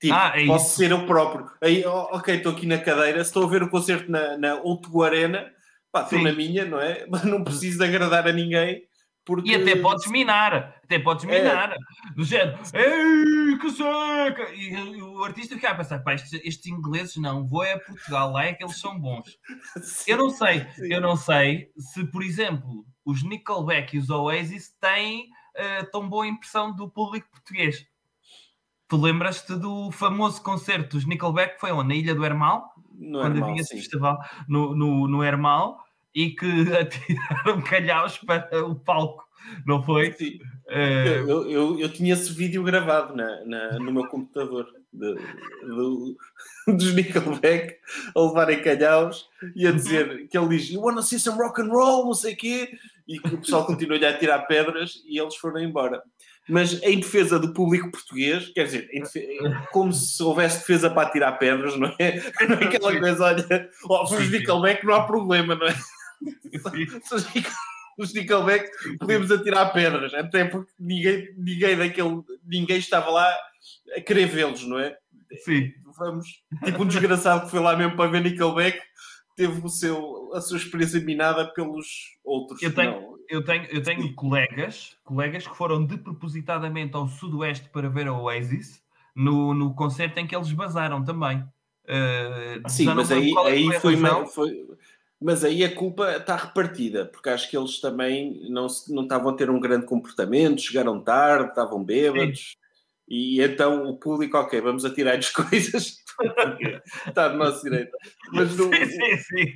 Tipo, 0.00 0.14
ah, 0.14 0.32
é 0.34 0.46
posso 0.46 0.68
isso. 0.68 0.76
ser 0.76 0.90
eu 0.92 1.04
próprio. 1.04 1.50
Aí, 1.60 1.84
ok, 1.84 2.36
estou 2.36 2.52
aqui 2.52 2.66
na 2.66 2.78
cadeira, 2.78 3.20
estou 3.20 3.44
a 3.44 3.46
ver 3.46 3.62
o 3.62 3.68
concerto 3.68 4.10
na, 4.10 4.38
na 4.38 4.54
Outgo 4.54 5.02
Arena, 5.02 5.52
pá, 5.92 6.02
estou 6.02 6.22
na 6.22 6.32
minha, 6.32 6.64
não 6.64 6.80
é? 6.80 7.04
Mas 7.10 7.22
não 7.24 7.44
preciso 7.44 7.78
de 7.78 7.84
agradar 7.84 8.26
a 8.26 8.32
ninguém 8.32 8.82
porque... 9.24 9.50
E 9.50 9.54
até 9.54 9.76
podes 9.76 10.10
minar, 10.10 10.80
até 10.82 10.98
podes 10.98 11.24
é. 11.24 11.38
minar. 11.38 11.72
É. 11.72 11.76
Do 12.14 12.24
género, 12.24 12.58
ei, 12.74 13.58
que 13.58 13.70
seca! 13.70 14.52
E 14.54 15.02
o 15.02 15.22
artista 15.22 15.54
fica 15.54 15.70
a 15.70 15.74
pensar, 15.74 15.98
pá, 16.00 16.14
estes, 16.14 16.32
estes, 16.44 16.66
ingleses 16.66 17.16
não, 17.16 17.46
vou 17.46 17.62
é 17.62 17.74
a 17.74 17.78
Portugal, 17.78 18.32
lá 18.32 18.44
é 18.44 18.54
que 18.54 18.64
eles 18.64 18.78
são 18.78 18.98
bons. 18.98 19.38
Sim. 19.82 20.10
Eu 20.12 20.18
não 20.18 20.30
sei, 20.30 20.66
Sim. 20.74 20.92
eu 20.92 21.00
não 21.00 21.16
sei 21.16 21.70
se, 21.76 22.04
por 22.10 22.22
exemplo, 22.22 22.84
os 23.04 23.22
Nickelback 23.22 23.94
e 23.94 23.98
os 23.98 24.10
Oasis 24.10 24.74
têm 24.80 25.28
uh, 25.56 25.90
tão 25.90 26.08
boa 26.08 26.26
impressão 26.26 26.74
do 26.74 26.88
público 26.88 27.28
português. 27.30 27.86
Tu 28.88 28.96
lembras-te 28.96 29.54
do 29.54 29.92
famoso 29.92 30.42
concerto 30.42 30.96
dos 30.96 31.06
Nickelback, 31.06 31.60
foi 31.60 31.70
onde? 31.70 31.88
Na 31.88 31.94
Ilha 31.94 32.14
do 32.14 32.24
Hermal? 32.24 32.72
No 32.92 33.20
quando 33.20 33.36
Hermal, 33.36 33.50
havia 33.50 33.62
esse 33.62 33.76
festival 33.76 34.18
no, 34.48 34.74
no, 34.74 35.06
no 35.06 35.22
Hermal 35.22 35.78
e 36.14 36.30
que 36.30 36.46
atiraram 36.74 37.62
calhaus 37.62 38.18
para 38.18 38.64
o 38.64 38.74
palco, 38.74 39.24
não 39.66 39.82
foi? 39.82 40.12
Sim. 40.12 40.38
Uh... 40.68 41.28
Eu, 41.28 41.50
eu, 41.50 41.80
eu, 41.80 41.88
tinha 41.92 42.14
esse 42.14 42.32
vídeo 42.32 42.62
gravado 42.62 43.14
na, 43.14 43.44
na 43.44 43.78
no 43.78 43.92
meu 43.92 44.06
computador 44.06 44.66
de, 44.92 45.14
de, 45.14 46.16
dos 46.66 46.94
Nickelback 46.94 47.76
a 48.14 48.20
levarem 48.20 48.62
calhaus 48.62 49.28
e 49.54 49.66
a 49.66 49.72
dizer 49.72 50.26
que 50.28 50.36
ele 50.36 50.48
diz 50.48 50.70
You 50.70 50.82
wanna 50.82 51.02
see 51.02 51.18
some 51.18 51.38
rock 51.38 51.60
and 51.60 51.68
roll, 51.68 52.06
não 52.06 52.14
sei 52.14 52.34
o 52.34 52.36
quê, 52.36 52.70
e 53.06 53.18
que 53.18 53.34
o 53.34 53.38
pessoal 53.38 53.66
continuou-lhe 53.66 54.06
a 54.06 54.18
tirar 54.18 54.40
pedras 54.40 55.02
e 55.06 55.18
eles 55.18 55.36
foram 55.36 55.60
embora. 55.60 56.02
Mas 56.48 56.82
em 56.82 56.98
defesa 56.98 57.38
do 57.38 57.52
público 57.52 57.90
português, 57.92 58.48
quer 58.48 58.64
dizer, 58.64 58.88
defesa, 58.88 59.68
como 59.72 59.92
se 59.92 60.20
houvesse 60.22 60.58
defesa 60.58 60.90
para 60.90 61.10
tirar 61.10 61.32
pedras, 61.32 61.76
não 61.76 61.94
é? 61.98 62.20
Não 62.48 62.56
é 62.56 62.64
aquela 62.64 62.98
coisa, 62.98 63.24
olha, 63.24 63.70
oh, 63.84 64.02
os 64.02 64.30
Nickelback 64.30 64.84
não 64.84 64.94
há 64.94 65.02
problema, 65.04 65.54
não 65.54 65.66
é? 65.66 65.74
os 67.98 68.14
Nickelback 68.14 68.70
podemos 68.98 69.30
atirar 69.30 69.72
pedras, 69.72 70.14
até 70.14 70.44
porque 70.44 70.72
ninguém, 70.78 71.28
ninguém 71.36 71.76
daquele 71.76 72.22
ninguém 72.44 72.78
estava 72.78 73.10
lá 73.10 73.34
a 73.96 74.00
querer 74.00 74.26
vê-los, 74.26 74.66
não 74.66 74.78
é? 74.78 74.96
Sim. 75.44 75.70
Vamos, 75.98 76.26
tipo 76.64 76.82
um 76.82 76.86
desgraçado 76.86 77.44
que 77.44 77.50
foi 77.50 77.60
lá 77.60 77.76
mesmo 77.76 77.96
para 77.96 78.10
ver 78.10 78.22
Nickelback 78.22 78.80
teve 79.36 79.64
o 79.64 79.68
seu, 79.68 80.32
a 80.34 80.40
sua 80.40 80.58
experiência 80.58 81.00
minada 81.00 81.46
pelos 81.54 81.86
outros. 82.22 82.62
Eu 82.62 82.74
tenho, 82.74 83.18
eu 83.28 83.42
tenho, 83.42 83.64
eu 83.70 83.82
tenho 83.82 84.14
colegas, 84.14 84.96
colegas 85.02 85.46
que 85.46 85.56
foram 85.56 85.86
de 85.86 85.96
propositadamente 85.96 86.94
ao 86.94 87.08
sudoeste 87.08 87.68
para 87.70 87.88
ver 87.88 88.06
a 88.06 88.12
Oasis 88.12 88.82
no, 89.14 89.54
no 89.54 89.74
concerto 89.74 90.20
em 90.20 90.26
que 90.26 90.36
eles 90.36 90.52
basaram 90.52 91.02
também. 91.02 91.38
Uh, 91.84 92.68
Sim, 92.68 92.84
mas 92.86 93.10
aí, 93.10 93.32
é 93.32 93.48
aí 93.48 93.80
foi, 93.80 93.96
foi, 94.26 94.66
mas 95.20 95.44
aí 95.44 95.62
a 95.62 95.74
culpa 95.74 96.16
está 96.16 96.34
repartida, 96.34 97.04
porque 97.04 97.28
acho 97.28 97.50
que 97.50 97.56
eles 97.56 97.78
também 97.78 98.40
não, 98.48 98.66
não 98.88 99.02
estavam 99.02 99.30
a 99.30 99.36
ter 99.36 99.50
um 99.50 99.60
grande 99.60 99.84
comportamento, 99.84 100.62
chegaram 100.62 101.02
tarde, 101.02 101.50
estavam 101.50 101.84
bêbados, 101.84 102.40
Sim. 102.40 102.56
e 103.06 103.42
então 103.42 103.86
o 103.86 103.98
público, 103.98 104.38
ok, 104.38 104.60
vamos 104.62 104.84
atirar-lhes 104.84 105.28
coisas, 105.34 105.98
está 107.06 107.28
do 107.28 107.36
nosso 107.36 107.62
direito. 107.62 107.90
Mas 108.32 108.56
não... 108.56 108.70
Sim, 108.72 108.86
sim, 108.86 109.16
sim. 109.18 109.46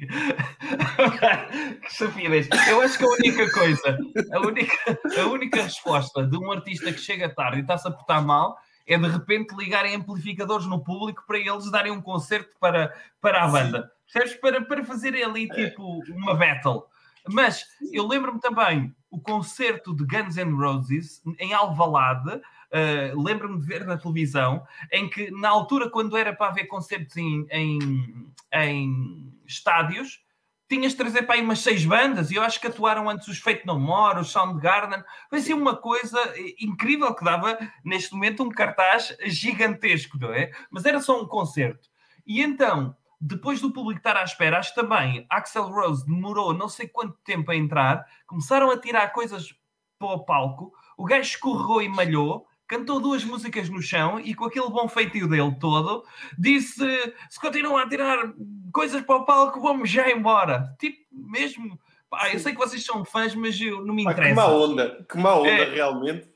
que 2.19 2.71
Eu 2.71 2.83
acho 2.83 2.99
que 2.99 3.05
a 3.05 3.09
única 3.09 3.51
coisa, 3.51 3.99
a 4.33 4.41
única, 4.41 5.01
a 5.19 5.27
única 5.27 5.63
resposta 5.63 6.27
de 6.27 6.37
um 6.37 6.53
artista 6.53 6.93
que 6.93 7.01
chega 7.01 7.35
tarde 7.35 7.59
e 7.59 7.61
está-se 7.63 7.89
a 7.89 7.91
portar 7.91 8.23
mal 8.23 8.57
é 8.87 8.99
de 8.99 9.09
repente 9.09 9.57
ligarem 9.57 9.95
amplificadores 9.95 10.67
no 10.67 10.85
público 10.85 11.25
para 11.27 11.39
eles 11.39 11.71
darem 11.71 11.91
um 11.91 12.03
concerto 12.03 12.51
para, 12.61 12.95
para 13.19 13.45
a 13.45 13.49
banda. 13.49 13.94
Percebes? 14.13 14.41
Para, 14.41 14.65
para 14.65 14.85
fazer 14.85 15.15
ali 15.23 15.49
tipo 15.49 16.03
uma 16.11 16.35
battle. 16.35 16.87
Mas 17.29 17.65
eu 17.93 18.07
lembro-me 18.07 18.41
também 18.41 18.95
o 19.11 19.21
concerto 19.21 19.95
de 19.95 20.05
Guns 20.05 20.37
N' 20.37 20.55
Roses 20.55 21.23
em 21.39 21.53
Alvalade. 21.53 22.41
Uh, 22.75 23.23
lembro-me 23.23 23.61
de 23.61 23.67
ver 23.67 23.87
na 23.87 23.97
televisão 23.97 24.65
em 24.93 25.09
que 25.09 25.31
na 25.31 25.49
altura 25.49 25.89
quando 25.89 26.17
era 26.17 26.35
para 26.35 26.49
haver 26.49 26.67
concertos 26.67 27.17
em, 27.17 27.47
em, 27.51 28.33
em 28.53 29.33
estádios 29.47 30.25
tinhas 30.69 30.93
de 30.93 30.99
trazer 30.99 31.23
para 31.23 31.37
aí 31.37 31.43
umas 31.43 31.61
seis 31.61 31.85
bandas 31.85 32.31
e 32.31 32.35
eu 32.35 32.43
acho 32.43 32.61
que 32.61 32.67
atuaram 32.67 33.09
antes 33.09 33.29
os 33.29 33.39
Fate 33.39 33.67
No 33.67 33.79
More, 33.79 34.21
os 34.21 34.31
Soundgarden. 34.31 35.05
Foi 35.29 35.39
assim 35.39 35.53
uma 35.53 35.77
coisa 35.77 36.19
incrível 36.59 37.15
que 37.15 37.25
dava 37.25 37.59
neste 37.85 38.13
momento 38.13 38.43
um 38.43 38.49
cartaz 38.49 39.17
gigantesco, 39.27 40.19
não 40.19 40.33
é? 40.33 40.51
Mas 40.71 40.85
era 40.85 41.01
só 41.01 41.21
um 41.21 41.27
concerto. 41.27 41.89
E 42.27 42.43
então, 42.43 42.97
depois 43.27 43.61
do 43.61 43.73
público 43.73 44.01
estar 44.01 44.17
à 44.17 44.23
espera, 44.23 44.59
acho 44.59 44.75
que 44.75 44.81
também 44.81 45.25
Axel 45.31 45.65
Rose 45.65 46.05
demorou 46.05 46.53
não 46.53 46.69
sei 46.69 46.87
quanto 46.87 47.17
tempo 47.25 47.51
a 47.51 47.57
entrar, 47.57 48.05
começaram 48.27 48.71
a 48.71 48.79
tirar 48.79 49.13
coisas 49.13 49.55
para 49.99 50.09
o 50.09 50.25
palco, 50.25 50.73
o 50.99 51.05
gajo 51.05 51.23
escorregou 51.23 51.81
e 51.81 51.89
malhou 51.89 52.47
cantou 52.67 53.01
duas 53.01 53.25
músicas 53.25 53.69
no 53.69 53.81
chão 53.81 54.19
e 54.21 54.35
com 54.35 54.47
aquele 54.47 54.69
bom 54.69 54.89
feitio 54.89 55.29
dele 55.29 55.55
todo, 55.61 56.05
disse: 56.39 56.85
se 57.31 57.41
continuam 57.41 57.79
a 57.79 57.89
tirar 57.89 58.33
coisas 58.73 59.03
para 59.03 59.17
o 59.17 59.25
palco, 59.25 59.61
vamos 59.61 59.91
já 59.91 60.11
embora. 60.11 60.75
Tipo, 60.79 60.99
mesmo. 61.13 61.79
Pá, 62.09 62.31
eu 62.33 62.39
sei 62.39 62.53
que 62.53 62.59
vocês 62.59 62.85
são 62.85 63.05
fãs, 63.05 63.35
mas 63.35 63.61
eu, 63.61 63.85
não 63.85 63.95
me 63.95 64.03
interessa. 64.03 64.29
que 64.29 64.35
má 64.35 64.47
onda, 64.47 65.07
que 65.09 65.19
má 65.19 65.35
onda, 65.35 65.49
é. 65.49 65.75
realmente. 65.75 66.29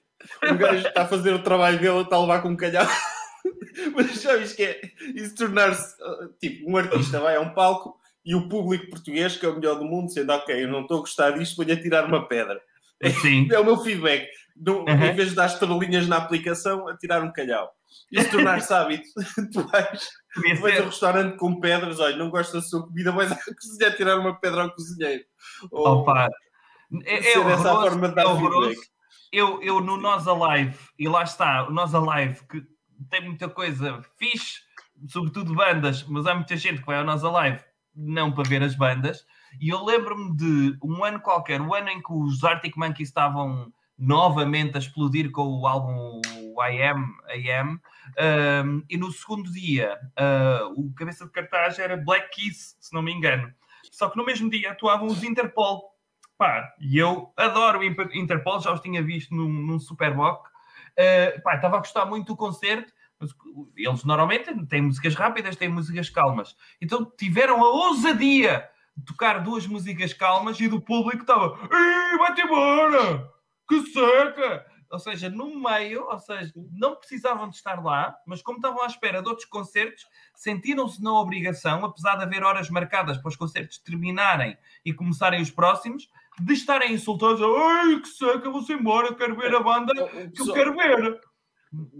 O 0.42 0.54
gajo 0.56 0.88
está 0.88 1.02
a 1.02 1.06
fazer 1.06 1.32
o 1.32 1.42
trabalho 1.42 1.78
dele, 1.78 2.00
está 2.00 2.16
a 2.16 2.20
levar 2.20 2.42
com 2.42 2.48
um 2.48 2.56
calhau. 2.56 2.86
mas 3.94 4.20
já 4.20 4.36
viste 4.36 4.56
que 4.56 4.62
é 4.64 4.80
isso 5.14 5.34
tornar-se 5.34 5.94
tipo 6.40 6.70
um 6.70 6.76
artista 6.76 7.20
vai 7.20 7.36
a 7.36 7.40
um 7.40 7.54
palco 7.54 7.98
e 8.24 8.34
o 8.34 8.48
público 8.48 8.90
português, 8.90 9.36
que 9.36 9.46
é 9.46 9.48
o 9.48 9.54
melhor 9.54 9.78
do 9.78 9.86
mundo, 9.86 10.12
sendo 10.12 10.30
ok, 10.32 10.62
eu 10.62 10.68
não 10.68 10.82
estou 10.82 10.98
a 10.98 11.00
gostar 11.00 11.30
disto, 11.30 11.56
vou-lhe 11.56 11.74
tirar 11.76 12.04
uma 12.04 12.28
pedra. 12.28 12.60
Sim. 13.22 13.48
É 13.52 13.58
o 13.58 13.64
meu 13.64 13.78
feedback 13.78 14.28
do, 14.54 14.80
uhum. 14.80 14.88
em 14.88 15.14
vez 15.14 15.30
de 15.30 15.34
dar 15.34 15.46
estrelinhas 15.46 16.06
na 16.06 16.18
aplicação, 16.18 16.88
a 16.88 16.96
tirar 16.96 17.22
um 17.22 17.32
calhau. 17.32 17.70
Se 18.12 18.30
tornar-se 18.30 18.72
hábito, 18.72 19.08
tu 19.52 19.62
vais, 19.68 20.08
tu 20.34 20.60
vais 20.60 20.80
a 20.80 20.84
restaurante 20.84 21.36
com 21.38 21.58
pedras, 21.58 22.00
olha, 22.00 22.16
não 22.16 22.28
gosto 22.28 22.52
da 22.52 22.60
sua 22.60 22.86
comida, 22.86 23.12
vais 23.12 23.32
à 23.32 23.36
cozinha 23.36 23.90
tirar 23.92 24.18
uma 24.18 24.38
pedra 24.38 24.64
ao 24.64 24.74
cozinheiro. 24.74 25.24
Ou, 25.70 25.86
Opa. 25.86 26.28
É, 27.04 27.32
é 27.32 27.38
horroroso, 27.38 27.60
essa 27.60 27.74
forma 27.74 28.08
de 28.08 28.14
dar 28.14 28.22
é 28.22 28.26
horroroso. 28.26 28.80
Eu, 29.32 29.62
eu 29.62 29.80
no 29.80 29.96
Nós 29.96 30.26
Alive, 30.26 30.78
e 30.98 31.08
lá 31.08 31.22
está, 31.22 31.66
o 31.66 31.70
Nós 31.70 31.94
Alive, 31.94 32.40
que 32.46 32.62
tem 33.10 33.24
muita 33.24 33.48
coisa 33.48 34.02
fixe, 34.18 34.60
sobretudo 35.08 35.54
bandas, 35.54 36.04
mas 36.04 36.26
há 36.26 36.34
muita 36.34 36.56
gente 36.56 36.80
que 36.80 36.86
vai 36.86 36.98
ao 36.98 37.04
Nós 37.04 37.24
Alive 37.24 37.60
não 37.94 38.32
para 38.32 38.48
ver 38.48 38.62
as 38.62 38.74
bandas. 38.74 39.26
E 39.60 39.70
eu 39.70 39.84
lembro-me 39.84 40.36
de 40.36 40.78
um 40.82 41.02
ano 41.04 41.20
qualquer, 41.20 41.60
o 41.60 41.74
ano 41.74 41.88
em 41.88 42.00
que 42.00 42.12
os 42.12 42.44
Arctic 42.44 42.76
Monkeys 42.76 43.08
estavam 43.08 43.72
novamente 43.98 44.76
a 44.76 44.78
explodir 44.78 45.30
com 45.32 45.42
o 45.42 45.66
álbum 45.66 46.20
I 46.60 46.82
Am, 46.82 47.16
I 47.34 47.50
Am. 47.50 47.80
Um, 48.64 48.82
e 48.88 48.96
no 48.96 49.10
segundo 49.10 49.50
dia, 49.50 49.98
uh, 50.18 50.80
o 50.80 50.92
cabeça 50.94 51.24
de 51.24 51.32
cartaz 51.32 51.78
era 51.78 51.96
Black 51.96 52.30
Keys, 52.30 52.76
se 52.80 52.92
não 52.94 53.02
me 53.02 53.12
engano. 53.12 53.52
Só 53.90 54.08
que 54.08 54.16
no 54.16 54.24
mesmo 54.24 54.48
dia 54.48 54.70
atuavam 54.70 55.08
os 55.08 55.22
Interpol. 55.22 55.96
Pá, 56.36 56.72
e 56.80 56.96
eu 56.96 57.32
adoro 57.36 57.80
o 57.80 57.84
Interpol, 57.84 58.60
já 58.60 58.72
os 58.72 58.80
tinha 58.80 59.02
visto 59.02 59.34
num, 59.34 59.48
num. 59.48 59.80
Uh, 60.98 61.40
pá, 61.42 61.54
estava 61.54 61.76
a 61.76 61.80
gostar 61.80 62.06
muito 62.06 62.28
do 62.28 62.36
concerto. 62.36 62.92
Eles 63.76 64.04
normalmente 64.04 64.66
têm 64.66 64.82
músicas 64.82 65.14
rápidas, 65.14 65.56
têm 65.56 65.68
músicas 65.68 66.10
calmas. 66.10 66.56
Então 66.80 67.04
tiveram 67.16 67.64
a 67.64 67.68
ousadia 67.68 68.68
de 68.96 69.04
tocar 69.04 69.42
duas 69.42 69.66
músicas 69.66 70.12
calmas 70.12 70.58
e 70.60 70.68
do 70.68 70.80
público 70.80 71.22
estava: 71.22 71.56
vai-te 72.18 72.42
embora! 72.42 73.38
que 73.68 73.82
seca! 73.92 74.66
Ou 74.90 74.98
seja, 74.98 75.28
no 75.28 75.60
meio, 75.60 76.06
ou 76.06 76.18
seja, 76.18 76.50
não 76.72 76.96
precisavam 76.96 77.50
de 77.50 77.56
estar 77.56 77.84
lá, 77.84 78.16
mas 78.26 78.40
como 78.40 78.56
estavam 78.56 78.82
à 78.82 78.86
espera 78.86 79.20
de 79.20 79.28
outros 79.28 79.46
concertos, 79.46 80.06
sentiram-se 80.34 81.02
na 81.02 81.12
obrigação, 81.12 81.84
apesar 81.84 82.16
de 82.16 82.24
haver 82.24 82.42
horas 82.42 82.70
marcadas 82.70 83.18
para 83.18 83.28
os 83.28 83.36
concertos 83.36 83.76
terminarem 83.78 84.56
e 84.82 84.94
começarem 84.94 85.42
os 85.42 85.50
próximos, 85.50 86.08
de 86.40 86.52
estarem 86.52 86.92
insultados. 86.92 87.40
Ai, 87.42 88.00
que 88.00 88.08
seca, 88.08 88.50
vou-se 88.50 88.72
embora, 88.72 89.14
quero 89.14 89.36
ver 89.36 89.54
a 89.54 89.60
banda 89.60 89.92
que 90.34 90.42
eu 90.42 90.52
quero 90.52 90.74
ver. 90.74 91.20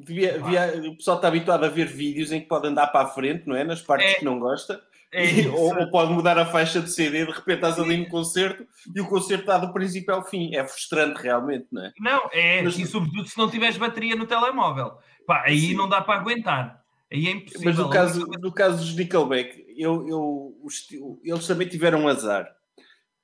Via, 0.06 0.42
via, 0.42 0.90
o 0.90 0.96
pessoal 0.96 1.16
está 1.16 1.28
habituado 1.28 1.64
a 1.64 1.68
ver 1.68 1.86
vídeos 1.86 2.32
em 2.32 2.40
que 2.40 2.48
pode 2.48 2.66
andar 2.66 2.86
para 2.86 3.06
a 3.06 3.10
frente, 3.10 3.46
não 3.46 3.54
é? 3.54 3.64
Nas 3.64 3.82
partes 3.82 4.12
é, 4.12 4.14
que 4.14 4.24
não 4.24 4.38
gosta. 4.38 4.82
É 5.12 5.22
ou, 5.48 5.78
ou, 5.78 5.90
pode 5.90 6.12
mudar 6.12 6.38
a 6.38 6.46
faixa 6.46 6.80
de 6.80 6.90
CD, 6.90 7.26
de 7.26 7.32
repente 7.32 7.56
estás 7.56 7.78
ali 7.78 7.96
no 7.96 8.08
concerto 8.08 8.66
e 8.94 9.00
o 9.00 9.06
concerto 9.06 9.42
está 9.42 9.58
do 9.58 9.72
princípio 9.72 10.14
ao 10.14 10.24
fim. 10.24 10.54
É 10.54 10.66
frustrante 10.66 11.20
realmente, 11.20 11.66
não 11.70 11.84
é? 11.84 11.92
Não, 11.98 12.30
é, 12.32 12.62
Mas, 12.62 12.78
e 12.78 12.86
sobretudo 12.86 13.28
se 13.28 13.36
não 13.36 13.50
tiveres 13.50 13.76
bateria 13.76 14.16
no 14.16 14.26
telemóvel. 14.26 14.98
Pá, 15.26 15.42
aí 15.44 15.60
sim. 15.60 15.74
não 15.74 15.88
dá 15.88 16.00
para 16.00 16.20
aguentar. 16.20 16.82
Aí 17.12 17.26
é 17.26 17.30
impossível. 17.30 17.64
Mas 17.64 17.78
no 17.78 17.90
caso, 17.90 18.26
no 18.26 18.52
caso 18.52 18.78
dos 18.78 18.94
Nickelback, 18.94 19.66
eu, 19.76 20.06
eu, 20.08 20.58
os, 20.62 20.86
eles 21.22 21.46
também 21.46 21.68
tiveram 21.68 22.06
azar. 22.08 22.48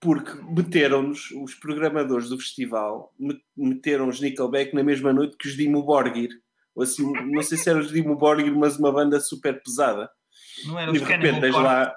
Porque 0.05 0.33
meteram-nos, 0.43 1.31
os 1.31 1.55
programadores 1.55 2.29
do 2.29 2.39
festival, 2.39 3.15
meteram 3.57 4.07
os 4.07 4.21
Nickelback 4.21 4.75
na 4.75 4.83
mesma 4.83 5.15
noite 5.15 5.39
que 5.39 5.49
os 5.49 5.57
Dimo 5.57 5.83
Borgir. 5.83 6.29
Ou 6.75 6.83
assim, 6.83 7.11
não 7.33 7.43
sei 7.43 7.57
se 7.57 7.71
era 7.71 7.79
os 7.79 7.91
Dimo 7.91 8.15
Borgir, 8.15 8.55
mas 8.55 8.79
uma 8.79 8.93
banda 8.93 9.19
super 9.19 9.63
pesada. 9.63 10.11
Não 10.67 10.79
era 10.79 10.91
e 10.91 10.99
de 10.99 11.05
repente 11.05 11.41
tens 11.41 11.55
lá 11.55 11.95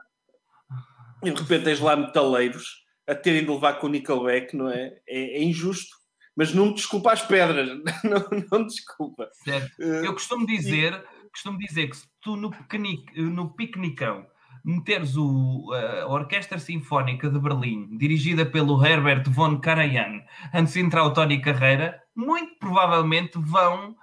e 1.21 1.31
de 1.31 1.41
repente 1.41 1.63
tens 1.65 1.79
lá 1.81 1.97
metaleiros 1.97 2.85
a 3.05 3.13
terem 3.13 3.43
de 3.43 3.51
levar 3.51 3.73
com 3.73 3.87
o 3.87 3.89
Nickelback, 3.89 4.55
não 4.55 4.69
é? 4.69 4.97
É, 5.05 5.39
é 5.39 5.43
injusto. 5.43 5.93
Mas 6.33 6.53
não 6.53 6.71
desculpa 6.71 7.11
as 7.11 7.21
pedras, 7.21 7.67
não, 8.05 8.41
não 8.49 8.65
desculpa. 8.65 9.29
Certo. 9.43 9.81
Eu 9.81 10.13
costumo 10.13 10.45
dizer, 10.45 10.93
e... 10.93 11.29
costumo 11.29 11.57
dizer 11.57 11.89
que 11.89 11.97
se 11.97 12.05
tu 12.21 12.37
no, 12.37 12.51
piquenique, 12.51 13.21
no 13.21 13.53
piquenicão 13.53 14.25
meteres 14.67 15.15
o, 15.15 15.71
a 15.73 16.07
Orquestra 16.07 16.59
Sinfónica 16.59 17.29
de 17.29 17.39
Berlim, 17.39 17.97
dirigida 17.97 18.45
pelo 18.45 18.85
Herbert 18.85 19.23
von 19.29 19.61
Karajan, 19.61 20.21
antes 20.53 20.73
de 20.73 20.81
entrar 20.81 21.05
o 21.05 21.13
Tony 21.13 21.39
Carreira, 21.41 21.97
muito 22.13 22.59
provavelmente 22.59 23.39
vão 23.39 23.95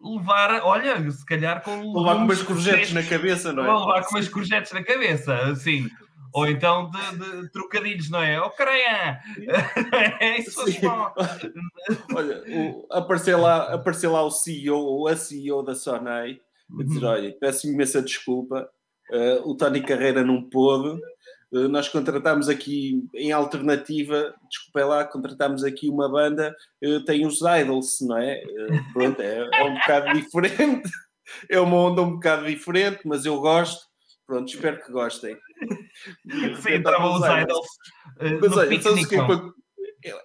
levar, 0.00 0.60
olha, 0.64 1.08
se 1.08 1.24
calhar 1.24 1.62
com. 1.62 1.96
levar 1.96 2.16
com 2.16 2.24
umas 2.24 2.42
corjetes 2.42 2.92
na 2.92 3.04
cabeça, 3.04 3.52
não 3.52 3.64
é? 3.64 3.66
Vou 3.68 3.86
levar 3.86 4.04
com 4.04 4.16
umas 4.16 4.28
corjetes 4.28 4.72
na 4.72 4.82
cabeça, 4.82 5.36
assim. 5.50 5.88
Ou 6.34 6.46
então 6.48 6.90
de, 6.90 7.42
de 7.42 7.52
trocadilhos, 7.52 8.10
não 8.10 8.20
é? 8.20 8.40
Oh, 8.40 8.50
caranha! 8.50 9.20
é 10.20 10.40
isso 10.40 10.60
Olha, 12.14 12.42
o, 12.48 12.86
apareceu, 12.90 13.40
lá, 13.40 13.74
apareceu 13.74 14.12
lá 14.12 14.22
o 14.22 14.30
CEO 14.30 14.78
ou 14.78 15.06
a 15.06 15.16
CEO 15.16 15.62
da 15.62 15.76
Sonai 15.76 16.40
a 16.78 16.82
dizer: 16.82 17.04
uhum. 17.04 17.10
olha, 17.10 17.36
peço 17.40 17.68
imensa 17.68 18.02
desculpa, 18.02 18.68
uh, 19.12 19.48
o 19.48 19.56
Tony 19.56 19.82
Carreira 19.82 20.24
não 20.24 20.42
pôde, 20.42 21.00
eh, 21.52 21.68
nós 21.68 21.88
contratamos 21.88 22.48
aqui 22.48 23.02
em 23.14 23.32
alternativa, 23.32 24.34
desculpe 24.50 24.82
lá, 24.82 25.04
contratamos 25.04 25.64
aqui 25.64 25.88
uma 25.88 26.08
banda, 26.08 26.54
eh, 26.82 27.00
tem 27.06 27.26
os 27.26 27.40
Idols, 27.40 27.98
não 28.02 28.18
é? 28.18 28.42
Pronto, 28.92 29.20
é, 29.20 29.48
é 29.52 29.64
um 29.64 29.74
bocado 29.74 30.12
diferente, 30.12 30.90
é 31.48 31.58
uma 31.58 31.76
onda 31.76 32.02
um 32.02 32.14
bocado 32.14 32.46
diferente, 32.46 33.00
mas 33.04 33.24
eu 33.24 33.40
gosto. 33.40 33.86
Pronto, 34.26 34.46
espero 34.52 34.82
que 34.84 34.92
gostem. 34.92 35.38
Sim, 36.62 36.74
entravam 36.74 37.14
os 37.14 37.24
Idols. 37.24 37.66
Mas 38.40 38.56
olha, 38.56 38.74
então, 38.74 39.54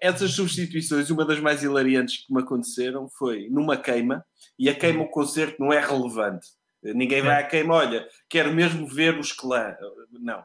essas 0.02 0.32
substituições, 0.32 1.10
uma 1.10 1.26
das 1.26 1.40
mais 1.40 1.64
hilariantes 1.64 2.26
que 2.26 2.34
me 2.34 2.42
aconteceram 2.42 3.08
foi 3.18 3.48
numa 3.50 3.78
queima, 3.78 4.24
e 4.60 4.70
a 4.70 4.76
queima 4.76 5.04
o 5.04 5.10
concerto 5.10 5.56
não 5.60 5.72
é 5.72 5.80
relevante. 5.80 6.48
Ninguém 6.84 7.22
vai 7.22 7.42
à 7.42 7.48
queima, 7.48 7.76
olha, 7.76 8.08
quero 8.30 8.54
mesmo 8.54 8.86
ver 8.88 9.18
os 9.18 9.32
clã. 9.32 9.76
Não. 10.12 10.40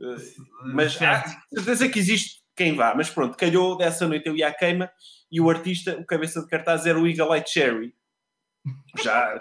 Eh, 0.00 0.16
mas 0.74 1.00
há 1.02 1.22
certeza 1.54 1.88
que 1.88 1.98
existe 1.98 2.42
quem 2.56 2.74
vá. 2.74 2.94
Mas 2.94 3.10
pronto, 3.10 3.36
calhou 3.36 3.76
dessa 3.76 4.06
noite 4.08 4.26
eu 4.26 4.36
ia 4.36 4.48
à 4.48 4.54
queima 4.54 4.90
e 5.30 5.40
o 5.40 5.50
artista, 5.50 5.98
o 5.98 6.06
cabeça 6.06 6.40
de 6.40 6.48
cartaz 6.48 6.86
era 6.86 6.98
o 6.98 7.06
Eagle 7.06 7.34
Eye 7.34 7.44
Cherry. 7.46 7.94
Já, 9.02 9.38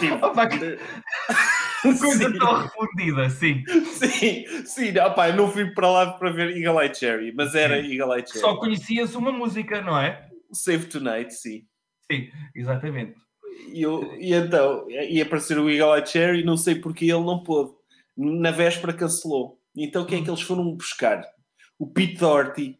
tipo... 0.00 0.14
Opa, 0.26 0.46
que- 0.48 0.78
Coisa 1.82 2.30
Sim. 2.30 2.38
tão 2.38 2.54
refundida, 2.62 3.28
sim. 3.28 3.62
Sim, 3.92 4.46
sim, 4.64 4.92
eu 4.96 5.36
não 5.36 5.52
fui 5.52 5.70
para 5.74 5.90
lá 5.90 6.12
para 6.14 6.30
ver 6.30 6.56
Eagle 6.56 6.80
Eye 6.82 6.94
Cherry, 6.94 7.32
mas 7.34 7.54
era 7.54 7.76
Eagle 7.76 8.14
Eye 8.16 8.26
Cherry. 8.26 8.40
Só 8.40 8.56
conhecias 8.56 9.14
uma 9.14 9.30
música, 9.30 9.82
não 9.82 10.00
é? 10.00 10.26
Save 10.50 10.86
Tonight, 10.86 11.34
sim. 11.34 11.66
Sim, 12.10 12.30
exatamente. 12.54 13.14
E, 13.72 13.82
eu, 13.82 14.14
e 14.20 14.32
então, 14.32 14.88
ia 14.90 15.22
aparecer 15.24 15.58
o 15.58 15.68
Eagle 15.70 15.96
Eye 15.96 16.06
Cherry, 16.06 16.44
não 16.44 16.56
sei 16.56 16.76
porque 16.76 17.04
ele 17.04 17.24
não 17.24 17.42
pôde. 17.42 17.72
Na 18.16 18.50
véspera 18.50 18.92
cancelou. 18.92 19.60
Então 19.76 20.04
quem 20.04 20.20
é 20.20 20.24
que 20.24 20.30
eles 20.30 20.42
foram 20.42 20.72
buscar? 20.74 21.24
O 21.78 21.86
Pete 21.86 22.18
Doherty, 22.18 22.78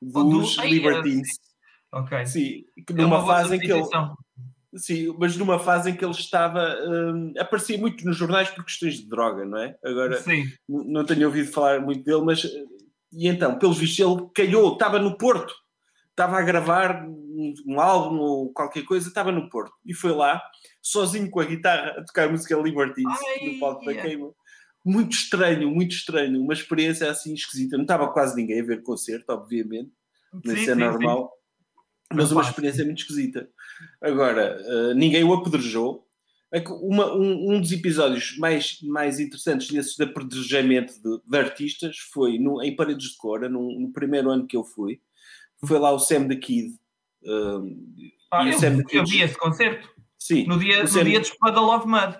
do- 0.00 0.24
dos 0.24 0.58
Ai, 0.58 0.70
Libertines. 0.70 1.28
Ok. 1.92 2.26
Sim, 2.26 2.64
É 2.88 2.92
numa 2.94 3.06
uma 3.18 3.20
boa 3.22 3.34
fase 3.36 3.56
em 3.56 3.60
que 3.60 3.72
ele... 3.72 3.84
Sim, 4.74 5.14
mas 5.18 5.36
numa 5.36 5.58
fase 5.58 5.90
em 5.90 5.94
que 5.96 6.04
ele 6.04 6.12
estava... 6.14 6.74
hum, 6.88 7.34
aparecia 7.38 7.76
muito 7.78 8.04
nos 8.06 8.16
jornais 8.16 8.48
por 8.48 8.64
questões 8.64 8.94
de 8.94 9.06
droga, 9.08 9.44
não 9.44 9.58
é? 9.58 9.76
Agora, 9.84 10.16
Sim. 10.20 10.44
Não 10.68 11.04
tenho 11.04 11.26
ouvido 11.26 11.52
falar 11.52 11.80
muito 11.80 12.02
dele, 12.02 12.22
mas 12.22 12.42
e 13.12 13.28
então, 13.28 13.58
pelos 13.58 13.76
vistos, 13.76 13.98
ele 13.98 14.26
calhou, 14.34 14.72
estava 14.72 14.98
no 14.98 15.16
Porto, 15.18 15.52
estava 16.12 16.38
a 16.38 16.42
gravar 16.42 17.04
um, 17.06 17.54
um 17.66 17.80
álbum 17.80 18.18
ou 18.18 18.52
qualquer 18.52 18.84
coisa, 18.84 19.08
estava 19.08 19.32
no 19.32 19.48
Porto 19.48 19.74
e 19.84 19.92
foi 19.94 20.12
lá, 20.12 20.40
sozinho 20.80 21.30
com 21.30 21.40
a 21.40 21.44
guitarra, 21.44 21.96
a 21.98 22.04
tocar 22.04 22.30
música 22.30 22.56
Libertines 22.56 23.18
Ai, 23.20 23.48
no 23.48 23.58
palco 23.58 23.84
da 23.84 23.94
queima. 23.94 24.32
Muito 24.84 25.12
estranho, 25.12 25.70
muito 25.70 25.92
estranho, 25.92 26.40
uma 26.40 26.52
experiência 26.52 27.10
assim 27.10 27.34
esquisita. 27.34 27.76
Não 27.76 27.84
estava 27.84 28.12
quase 28.12 28.36
ninguém 28.36 28.60
a 28.60 28.64
ver 28.64 28.82
concerto, 28.82 29.32
obviamente, 29.32 29.92
mas 30.32 30.54
Sim, 30.54 30.60
isso 30.60 30.70
é 30.70 30.74
sim, 30.74 30.80
normal. 30.80 31.32
Mas 32.12 32.30
Não 32.30 32.38
uma 32.38 32.48
experiência 32.48 32.84
muito 32.84 32.98
esquisita. 32.98 33.48
Agora, 34.00 34.60
eh, 34.60 34.94
ninguém 34.94 35.24
o 35.24 35.32
apedrejou. 35.32 36.06
É 36.52 36.60
Uma, 36.68 37.14
um, 37.14 37.54
um 37.54 37.60
dos 37.60 37.72
episódios 37.72 38.36
mais, 38.36 38.78
mais 38.82 39.18
interessantes 39.18 39.68
desses 39.68 39.96
de 39.96 40.04
apedrejamento 40.04 40.94
de, 41.00 41.22
de 41.26 41.38
artistas 41.38 41.96
foi 42.12 42.38
no, 42.38 42.62
em 42.62 42.76
Paredes 42.76 43.12
de 43.12 43.16
Cora, 43.16 43.48
no, 43.48 43.80
no 43.80 43.90
primeiro 43.90 44.30
ano 44.30 44.46
que 44.46 44.56
eu 44.56 44.62
fui. 44.62 45.00
Foi 45.64 45.78
lá 45.78 45.90
o 45.92 45.98
Sam 45.98 46.28
the 46.28 46.36
Kid. 46.36 46.74
eh, 47.24 47.30
Ah, 48.30 48.44
e 48.44 48.48
o 48.48 48.52
eu, 48.52 48.58
Sam 48.58 48.78
eu 48.78 48.84
Kid- 49.04 49.10
vi 49.10 49.22
esse 49.22 49.36
concerto 49.36 49.88
Sim, 50.18 50.46
no 50.46 50.58
dia, 50.58 50.82
no 50.82 50.88
Sam- 50.88 51.04
dia 51.04 51.20
dos 51.20 51.30
Puddle 51.30 51.68
of 51.74 51.86
Mud. 51.86 52.16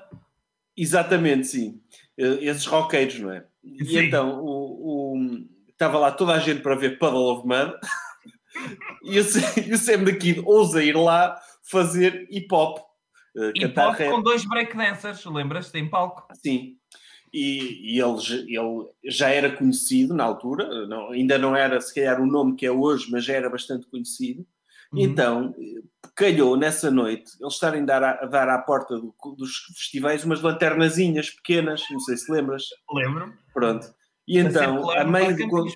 Exatamente, 0.77 1.47
sim. 1.49 1.81
Eh, 2.19 2.39
Esses 2.45 2.67
roqueiros, 2.67 3.19
não 3.21 3.31
é? 3.33 3.45
E 3.65 3.85
Sim. 3.85 3.99
então 4.07 4.41
o, 4.41 5.15
o- 5.17 5.47
estava 5.69 5.99
lá 5.99 6.11
toda 6.13 6.33
a 6.35 6.39
gente 6.39 6.61
para 6.63 6.75
ver 6.75 6.99
Puddle 6.99 7.33
of 7.33 7.47
Mud 7.47 7.75
e 9.05 9.19
o, 9.19 9.25
Sam- 9.25 9.61
e 9.67 9.73
o 9.73 9.79
Sam 9.79 10.05
the 10.05 10.15
Kid 10.17 10.41
ousa 10.45 10.83
ir 10.83 10.97
lá 10.97 11.41
fazer 11.63 12.27
hip 12.31 12.49
hop. 12.53 12.79
eh, 13.37 13.53
E 13.57 13.67
rap. 13.67 14.09
com 14.11 14.23
dois 14.23 14.45
breakdancers, 14.45 15.25
lembras-te, 15.25 15.79
em 15.79 15.89
palco? 15.89 16.27
Sim. 16.35 16.77
E, 17.33 17.95
e 17.97 18.01
ele, 18.01 18.55
ele 18.57 18.89
já 19.05 19.31
era 19.31 19.51
conhecido 19.57 20.13
na 20.13 20.25
altura, 20.25 20.87
não- 20.87 21.11
ainda 21.11 21.39
não 21.39 21.57
era 21.57 21.81
se 21.81 21.95
calhar 21.95 22.21
o 22.21 22.27
nome 22.27 22.57
que 22.57 22.67
é 22.67 22.71
hoje, 22.71 23.07
mas 23.11 23.25
já 23.25 23.33
era 23.35 23.49
bastante 23.49 23.87
conhecido. 23.87 24.47
Uhum. 24.93 25.01
Então, 25.01 25.55
calhou 26.15 26.57
nessa 26.59 26.91
noite 26.91 27.33
eles 27.41 27.55
estarem 27.55 27.83
a 27.83 27.87
dar, 27.87 28.03
à- 28.05 28.19
a 28.23 28.27
dar 28.27 28.49
à 28.51 28.59
porta 28.59 28.97
do- 28.99 29.15
dos 29.39 29.57
festivais 29.79 30.25
umas 30.25 30.43
lanternazinhas 30.43 31.31
pequenas, 31.31 31.83
não 31.91 32.01
sei 32.01 32.19
se 32.19 32.31
lembras. 32.31 32.65
Lembro. 32.93 33.33
Pronto. 33.55 33.87
E 34.29 34.39
Para 34.43 34.51
então, 34.51 34.91
a 34.91 35.05
meio 35.05 35.35
do. 35.37 35.49
con-. 35.49 35.67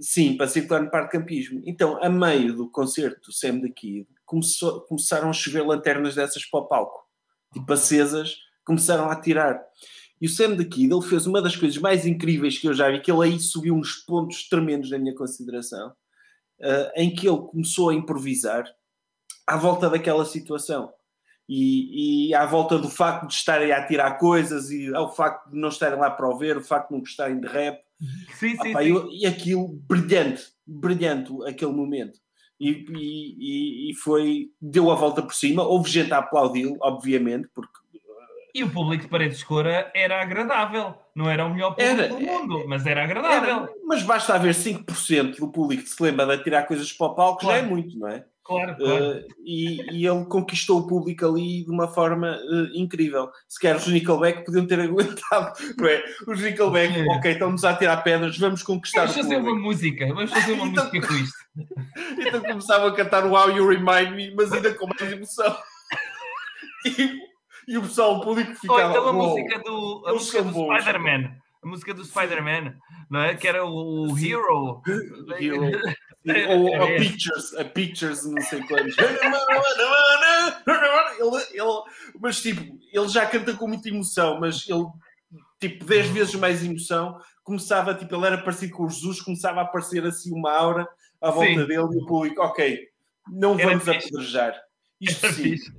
Sim, 0.00 0.36
para 0.36 0.48
circular 0.48 0.80
no 0.82 0.90
Parque 0.90 1.18
Campismo. 1.18 1.60
Então, 1.66 2.02
a 2.02 2.08
meio 2.08 2.54
do 2.56 2.70
concerto 2.70 3.20
do 3.26 3.32
Sam 3.32 3.58
da 3.60 3.68
Kid, 3.68 4.08
começou, 4.24 4.80
começaram 4.86 5.28
a 5.28 5.32
chover 5.34 5.64
lanternas 5.66 6.14
dessas 6.14 6.44
para 6.46 6.60
o 6.60 6.66
palco. 6.66 6.98
Tipo 7.52 7.72
acesas, 7.72 8.36
começaram 8.64 9.10
a 9.10 9.20
tirar. 9.20 9.62
E 10.22 10.26
o 10.26 10.28
Sam 10.28 10.54
da 10.54 10.64
Kid, 10.64 10.92
ele 10.92 11.02
fez 11.02 11.26
uma 11.26 11.42
das 11.42 11.56
coisas 11.56 11.76
mais 11.78 12.06
incríveis 12.06 12.56
que 12.56 12.68
eu 12.68 12.72
já 12.72 12.88
vi, 12.88 13.00
que 13.00 13.10
ele 13.10 13.24
aí 13.24 13.40
subiu 13.40 13.74
uns 13.74 13.94
pontos 13.96 14.48
tremendos 14.48 14.88
na 14.88 14.96
minha 14.98 15.14
consideração, 15.16 15.92
eh, 16.60 16.92
em 17.02 17.12
que 17.12 17.28
ele 17.28 17.38
começou 17.38 17.90
a 17.90 17.94
improvisar 17.94 18.64
à 19.44 19.56
volta 19.56 19.90
daquela 19.90 20.24
situação. 20.24 20.92
E, 21.48 22.28
e 22.28 22.34
à 22.34 22.46
volta 22.46 22.78
do 22.78 22.88
facto 22.88 23.26
de 23.26 23.34
estarem 23.34 23.72
a 23.72 23.84
tirar 23.84 24.12
coisas 24.16 24.70
e 24.70 24.94
ao 24.94 25.12
facto 25.12 25.50
de 25.50 25.58
não 25.58 25.68
estarem 25.70 25.98
lá 25.98 26.08
para 26.08 26.28
o 26.28 26.38
ver, 26.38 26.56
o 26.56 26.62
facto 26.62 26.88
de 26.90 26.94
não 26.94 27.00
gostarem 27.00 27.40
de 27.40 27.48
rap, 27.48 27.80
Sim, 28.38 28.56
sim, 28.62 28.70
Opa, 28.70 28.82
sim. 28.82 28.88
eu- 28.90 29.08
e 29.12 29.26
aquilo, 29.26 29.68
brilhante, 29.88 30.44
brilhante 30.66 31.32
aquele 31.46 31.72
momento. 31.72 32.18
E, 32.60 32.70
e- 32.70 33.88
e- 33.88 33.90
e 33.90 33.94
foi, 33.96 34.50
deu 34.60 34.88
a 34.90 34.94
volta 34.94 35.20
por 35.20 35.34
cima. 35.34 35.64
Houve 35.64 35.90
gente 35.90 36.12
a 36.12 36.18
aplaudi-lo, 36.18 36.76
obviamente, 36.80 37.48
porque 37.52 37.72
E 38.54 38.62
o 38.62 38.70
público 38.70 39.04
de 39.04 39.08
Paredes 39.10 39.38
de 39.38 39.44
Cora 39.46 39.90
era 39.94 40.20
agradável. 40.20 40.94
Não 41.14 41.28
era 41.28 41.44
o 41.46 41.50
melhor 41.54 41.70
público 41.74 41.90
Era, 42.00 42.08
do 42.08 42.20
mundo, 42.20 42.64
mas 42.68 42.86
era 42.86 43.04
agradável. 43.04 43.50
era, 43.62 43.68
mas 43.86 44.02
basta 44.02 44.34
haver 44.34 44.54
5% 44.54 45.38
do 45.38 45.48
público 45.48 45.82
que 45.84 45.88
se 45.88 46.02
lembra 46.02 46.26
de 46.26 46.32
atirar 46.34 46.66
coisas 46.66 46.92
para 46.92 47.06
o 47.06 47.14
palco, 47.14 47.44
já 47.44 47.52
é 47.54 47.58
Claro. 47.60 47.68
muito, 47.74 47.98
não 47.98 48.08
é? 48.08 48.24
Claro, 48.44 48.76
claro. 48.76 49.18
Uh, 49.20 49.24
e, 49.44 50.00
e 50.00 50.06
ele 50.06 50.24
conquistou 50.24 50.80
o 50.80 50.86
público 50.86 51.24
ali 51.24 51.64
de 51.64 51.70
uma 51.70 51.86
forma 51.86 52.36
uh, 52.42 52.76
incrível. 52.76 53.30
Se 53.48 53.58
calhar 53.60 53.76
os 53.76 53.86
Nickelback 53.86 54.44
podiam 54.44 54.66
ter 54.66 54.80
aguentado, 54.80 55.52
não 55.78 55.86
é? 55.88 56.04
Os 56.26 56.40
Nickelback, 56.40 56.92
Sim. 56.92 57.08
ok, 57.08 57.32
estamos 57.32 57.64
a 57.64 57.74
tirar 57.74 57.98
pedras, 57.98 58.36
vamos 58.36 58.62
conquistar 58.64 59.02
Vamos 59.06 59.16
o 59.16 59.22
fazer 59.22 59.34
público. 59.36 59.56
uma 59.56 59.62
música. 59.62 60.06
Vamos 60.08 60.30
fazer 60.32 60.52
uma 60.54 60.66
Então- 60.66 60.84
música 60.92 61.06
com 61.06 61.14
isto. 61.14 61.36
Então 62.18 62.40
começavam 62.42 62.88
a 62.88 62.94
cantar 62.96 63.24
o 63.24 63.32
How 63.32 63.50
You 63.56 63.68
Remind 63.68 64.14
Me, 64.16 64.34
mas 64.34 64.52
ainda 64.52 64.74
com 64.74 64.86
mais 64.88 65.12
emoção. 65.12 65.56
E, 66.84 67.20
e 67.68 67.78
o 67.78 67.82
pessoal, 67.82 68.16
o 68.16 68.20
público 68.20 68.50
Ou 68.50 68.56
ficava. 68.56 68.90
então 68.90 69.08
a 69.08 69.12
música 69.12 69.58
do, 69.60 70.04
a 70.06 70.12
música 70.12 70.42
do. 70.42 70.50
Spider-Man. 70.80 71.36
A 71.62 71.66
música 71.68 71.94
do 71.94 72.04
Spider-Man, 72.04 72.74
não 73.08 73.20
é? 73.20 73.36
Que 73.36 73.46
era 73.46 73.64
o 73.64 74.06
Hero. 74.18 74.82
Hero. 75.38 75.70
Era- 76.26 76.50
Ou 76.56 76.82
a 76.82 76.90
esse. 76.90 77.04
Pictures, 77.08 77.54
a 77.54 77.64
Pictures, 77.64 78.24
não 78.26 78.42
sei 78.42 78.60
quantos. 78.66 78.96
ele, 81.18 81.44
ele, 81.60 81.82
mas 82.20 82.40
tipo, 82.40 82.78
ele 82.92 83.08
já 83.08 83.26
canta 83.26 83.54
com 83.54 83.66
muita 83.68 83.88
emoção, 83.88 84.38
mas 84.40 84.68
ele, 84.68 84.86
tipo, 85.60 85.84
10 85.84 86.06
vezes 86.08 86.34
mais 86.34 86.64
emoção. 86.64 87.18
Começava, 87.44 87.94
tipo, 87.94 88.14
ele 88.14 88.26
era 88.26 88.38
parecido 88.38 88.72
com 88.76 88.84
o 88.84 88.88
Jesus, 88.90 89.20
começava 89.20 89.60
a 89.60 89.64
aparecer 89.64 90.04
assim 90.04 90.32
uma 90.32 90.52
aura 90.52 90.88
à 91.20 91.30
volta 91.30 91.48
Sim. 91.48 91.66
dele 91.66 91.72
e 91.94 92.02
o 92.02 92.06
público, 92.06 92.40
ok, 92.42 92.88
não 93.28 93.58
Era 93.58 93.70
vamos 93.70 93.88
apedrejar. 93.88 94.54
Isto 95.00 95.26
sim. 95.28 95.42
fixe. 95.42 95.72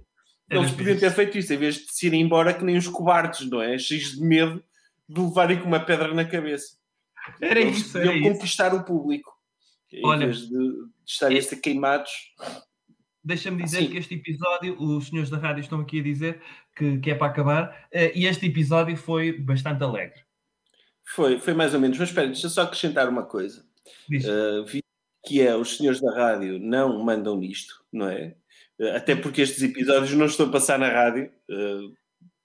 Eles 0.49 0.71
podiam 0.71 0.97
ter 0.97 1.11
feito 1.11 1.37
isso, 1.37 1.53
em 1.53 1.57
vez 1.57 1.75
de 1.75 1.93
se 1.93 2.07
irem 2.07 2.21
embora 2.21 2.53
que 2.53 2.63
nem 2.63 2.77
os 2.77 2.87
cobardes, 2.87 3.49
não 3.49 3.61
é? 3.61 3.77
Cheios 3.77 4.11
de 4.11 4.21
medo 4.21 4.63
de 5.07 5.21
levarem 5.21 5.59
com 5.59 5.67
uma 5.67 5.79
pedra 5.79 6.13
na 6.13 6.25
cabeça. 6.25 6.77
Era 7.41 7.59
Eles 7.59 7.77
isso, 7.77 7.97
era 7.97 8.13
isso. 8.13 8.29
conquistar 8.29 8.73
o 8.73 8.83
público. 8.83 9.31
Em 9.91 10.05
Olha, 10.05 10.25
vez 10.25 10.39
de, 10.39 10.49
de 10.49 10.89
estarem 11.05 11.37
a 11.37 11.41
ser 11.41 11.57
queimados. 11.57 12.11
Deixa-me 13.23 13.63
dizer 13.63 13.79
Sim. 13.79 13.89
que 13.89 13.97
este 13.97 14.15
episódio, 14.15 14.81
os 14.81 15.07
senhores 15.07 15.29
da 15.29 15.37
rádio 15.37 15.61
estão 15.61 15.79
aqui 15.79 15.99
a 15.99 16.03
dizer 16.03 16.41
que, 16.75 16.97
que 16.97 17.11
é 17.11 17.15
para 17.15 17.27
acabar, 17.27 17.87
eh, 17.91 18.11
e 18.13 18.25
este 18.25 18.47
episódio 18.47 18.97
foi 18.97 19.31
bastante 19.31 19.81
alegre. 19.81 20.19
Foi, 21.05 21.39
foi 21.39 21.53
mais 21.53 21.73
ou 21.73 21.79
menos. 21.79 21.97
Mas 21.97 22.09
espera, 22.09 22.27
deixa 22.27 22.49
só 22.49 22.63
acrescentar 22.63 23.07
uma 23.07 23.23
coisa. 23.23 23.65
Uh, 24.09 24.83
que 25.25 25.41
é 25.41 25.55
os 25.55 25.77
senhores 25.77 26.01
da 26.01 26.13
rádio 26.13 26.59
não 26.59 27.03
mandam 27.03 27.37
nisto, 27.37 27.85
não 27.91 28.09
é? 28.09 28.35
Até 28.95 29.15
porque 29.15 29.41
estes 29.41 29.61
episódios 29.63 30.13
não 30.13 30.25
estão 30.25 30.47
a 30.47 30.51
passar 30.51 30.77
na 30.79 30.89
rádio. 30.89 31.31
Uh, 31.49 31.93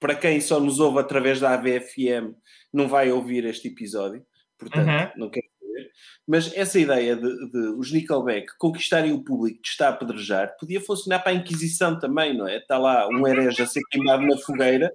para 0.01 0.15
quem 0.15 0.41
só 0.41 0.61
nos 0.61 0.79
ouve 0.79 1.01
através 1.01 1.41
da 1.41 1.55
AVFM, 1.55 2.35
não 2.73 2.87
vai 2.87 3.11
ouvir 3.11 3.45
este 3.45 3.69
episódio, 3.69 4.25
portanto, 4.59 4.87
Uhum. 4.89 5.23
não 5.25 5.31
quero 5.31 5.47
saber. 5.61 5.91
Mas 6.27 6.57
essa 6.57 6.79
ideia 6.79 7.17
de, 7.17 7.23
de 7.51 7.59
os 7.77 7.93
Nickelback 7.93 8.47
conquistarem 8.59 9.13
o 9.13 9.25
público 9.25 9.61
que 9.63 9.69
está 9.69 9.87
a 9.87 9.91
apedrejar 9.91 10.57
podia 10.59 10.81
funcionar 10.81 11.19
para 11.21 11.33
a 11.33 11.35
Inquisição 11.35 11.99
também, 11.99 12.37
não 12.37 12.47
é? 12.47 12.59
Está 12.59 12.79
lá 12.79 13.09
um 13.09 13.27
herege 13.27 13.63
a 13.63 13.67
ser 13.67 13.81
queimado 13.91 14.25
na 14.27 14.37
fogueira 14.37 14.93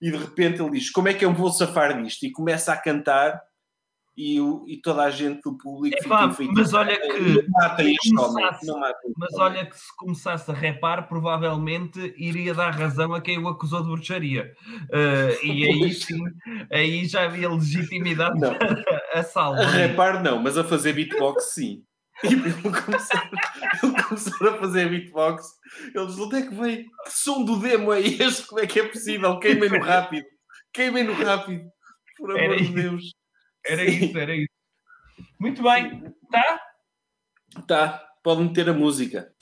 e 0.00 0.10
de 0.10 0.16
repente 0.16 0.60
ele 0.62 0.70
diz: 0.70 0.90
Como 0.90 1.08
é 1.08 1.14
que 1.14 1.24
eu 1.24 1.30
me 1.30 1.36
vou 1.36 1.50
safar 1.50 2.00
disto? 2.02 2.24
E 2.24 2.32
começa 2.32 2.72
a 2.72 2.76
cantar 2.76 3.42
e, 4.16 4.40
o- 4.40 4.64
e 4.68 4.76
toda 4.80 5.02
a 5.02 5.10
gente 5.10 5.40
do 5.42 5.56
público 5.58 5.96
Epá, 6.00 6.30
fica 6.30 6.52
mas 6.54 6.72
olha 6.72 6.96
que- 7.00 7.42
Não 7.42 7.48
matem 7.50 7.92
este 7.94 8.16
homem. 8.18 8.46
Não 8.62 8.78
matem 8.80 9.12
Mas 9.16 9.32
homem." 9.34 9.44
olha 9.46 9.66
que 9.66 9.76
se 9.78 9.96
começasse 9.96 10.50
a 10.50 10.54
repar, 10.54 11.08
provavelmente 11.08 12.14
iria 12.16 12.54
dar 12.54 12.70
razão 12.70 13.12
a 13.14 13.20
quem 13.20 13.38
o 13.38 13.48
acusou 13.48 13.82
de 13.82 13.88
bruxaria. 13.88 14.52
Eh, 14.92 15.38
e 15.44 15.64
aí 15.66 15.92
sim, 15.94 16.22
aí 16.70 17.04
já 17.06 17.24
havia 17.24 17.48
legitimidade 17.50 18.38
Não. 18.40 18.52
a 19.12 19.22
salvo. 19.22 19.60
A 19.60 19.66
repar 19.66 20.22
não, 20.22 20.40
mas 20.42 20.56
a 20.56 20.64
fazer 20.64 20.92
beatbox 20.92 21.52
sim. 21.54 21.82
E 22.22 22.28
ele 22.32 22.48
ele 22.48 24.02
começar 24.04 24.48
a 24.48 24.58
fazer 24.58 24.88
beatbox. 24.88 25.44
Eles, 25.94 26.14
de 26.14 26.22
onde 26.22 26.36
é 26.36 26.42
que 26.42 26.54
veio? 26.54 26.84
Que 27.04 27.10
som 27.10 27.44
do 27.44 27.58
demo 27.58 27.92
é 27.92 28.00
este? 28.00 28.46
Como 28.46 28.60
é 28.60 28.66
que 28.68 28.78
é 28.78 28.86
possível? 28.88 29.38
Queimem 29.40 29.68
no 29.68 29.80
rápido. 29.80 30.24
Queimem 30.72 31.02
no 31.04 31.12
rápido. 31.12 31.64
Por 32.16 32.30
amor 32.38 32.56
de. 32.56 32.68
Deus. 32.68 33.12
Era 33.66 33.84
Sim. 33.84 34.04
isso, 34.04 34.18
era 34.18 34.36
isso. 34.36 34.48
Muito 35.40 35.62
bem, 35.62 36.02
tá? 36.30 36.60
Tá, 37.66 38.02
pode 38.22 38.42
meter 38.42 38.68
a 38.68 38.74
música. 38.74 39.32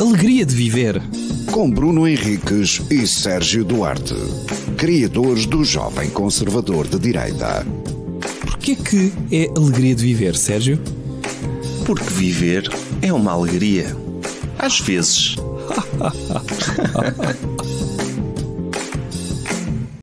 Alegria 0.00 0.46
de 0.46 0.54
viver. 0.54 1.02
Com 1.52 1.70
Bruno 1.70 2.06
Henriques 2.06 2.80
e 2.90 3.06
Sérgio 3.06 3.64
Duarte, 3.64 4.14
criadores 4.76 5.46
do 5.46 5.64
Jovem 5.64 6.10
Conservador 6.10 6.86
de 6.86 6.98
Direita. 6.98 7.64
Porquê 8.40 8.76
que 8.76 9.12
é 9.34 9.48
alegria 9.58 9.94
de 9.94 10.04
viver, 10.04 10.36
Sérgio? 10.36 10.78
Porque 11.84 12.04
viver 12.04 12.68
é 13.02 13.12
uma 13.12 13.32
alegria. 13.32 13.86
Às 14.58 14.78
vezes. 14.80 15.36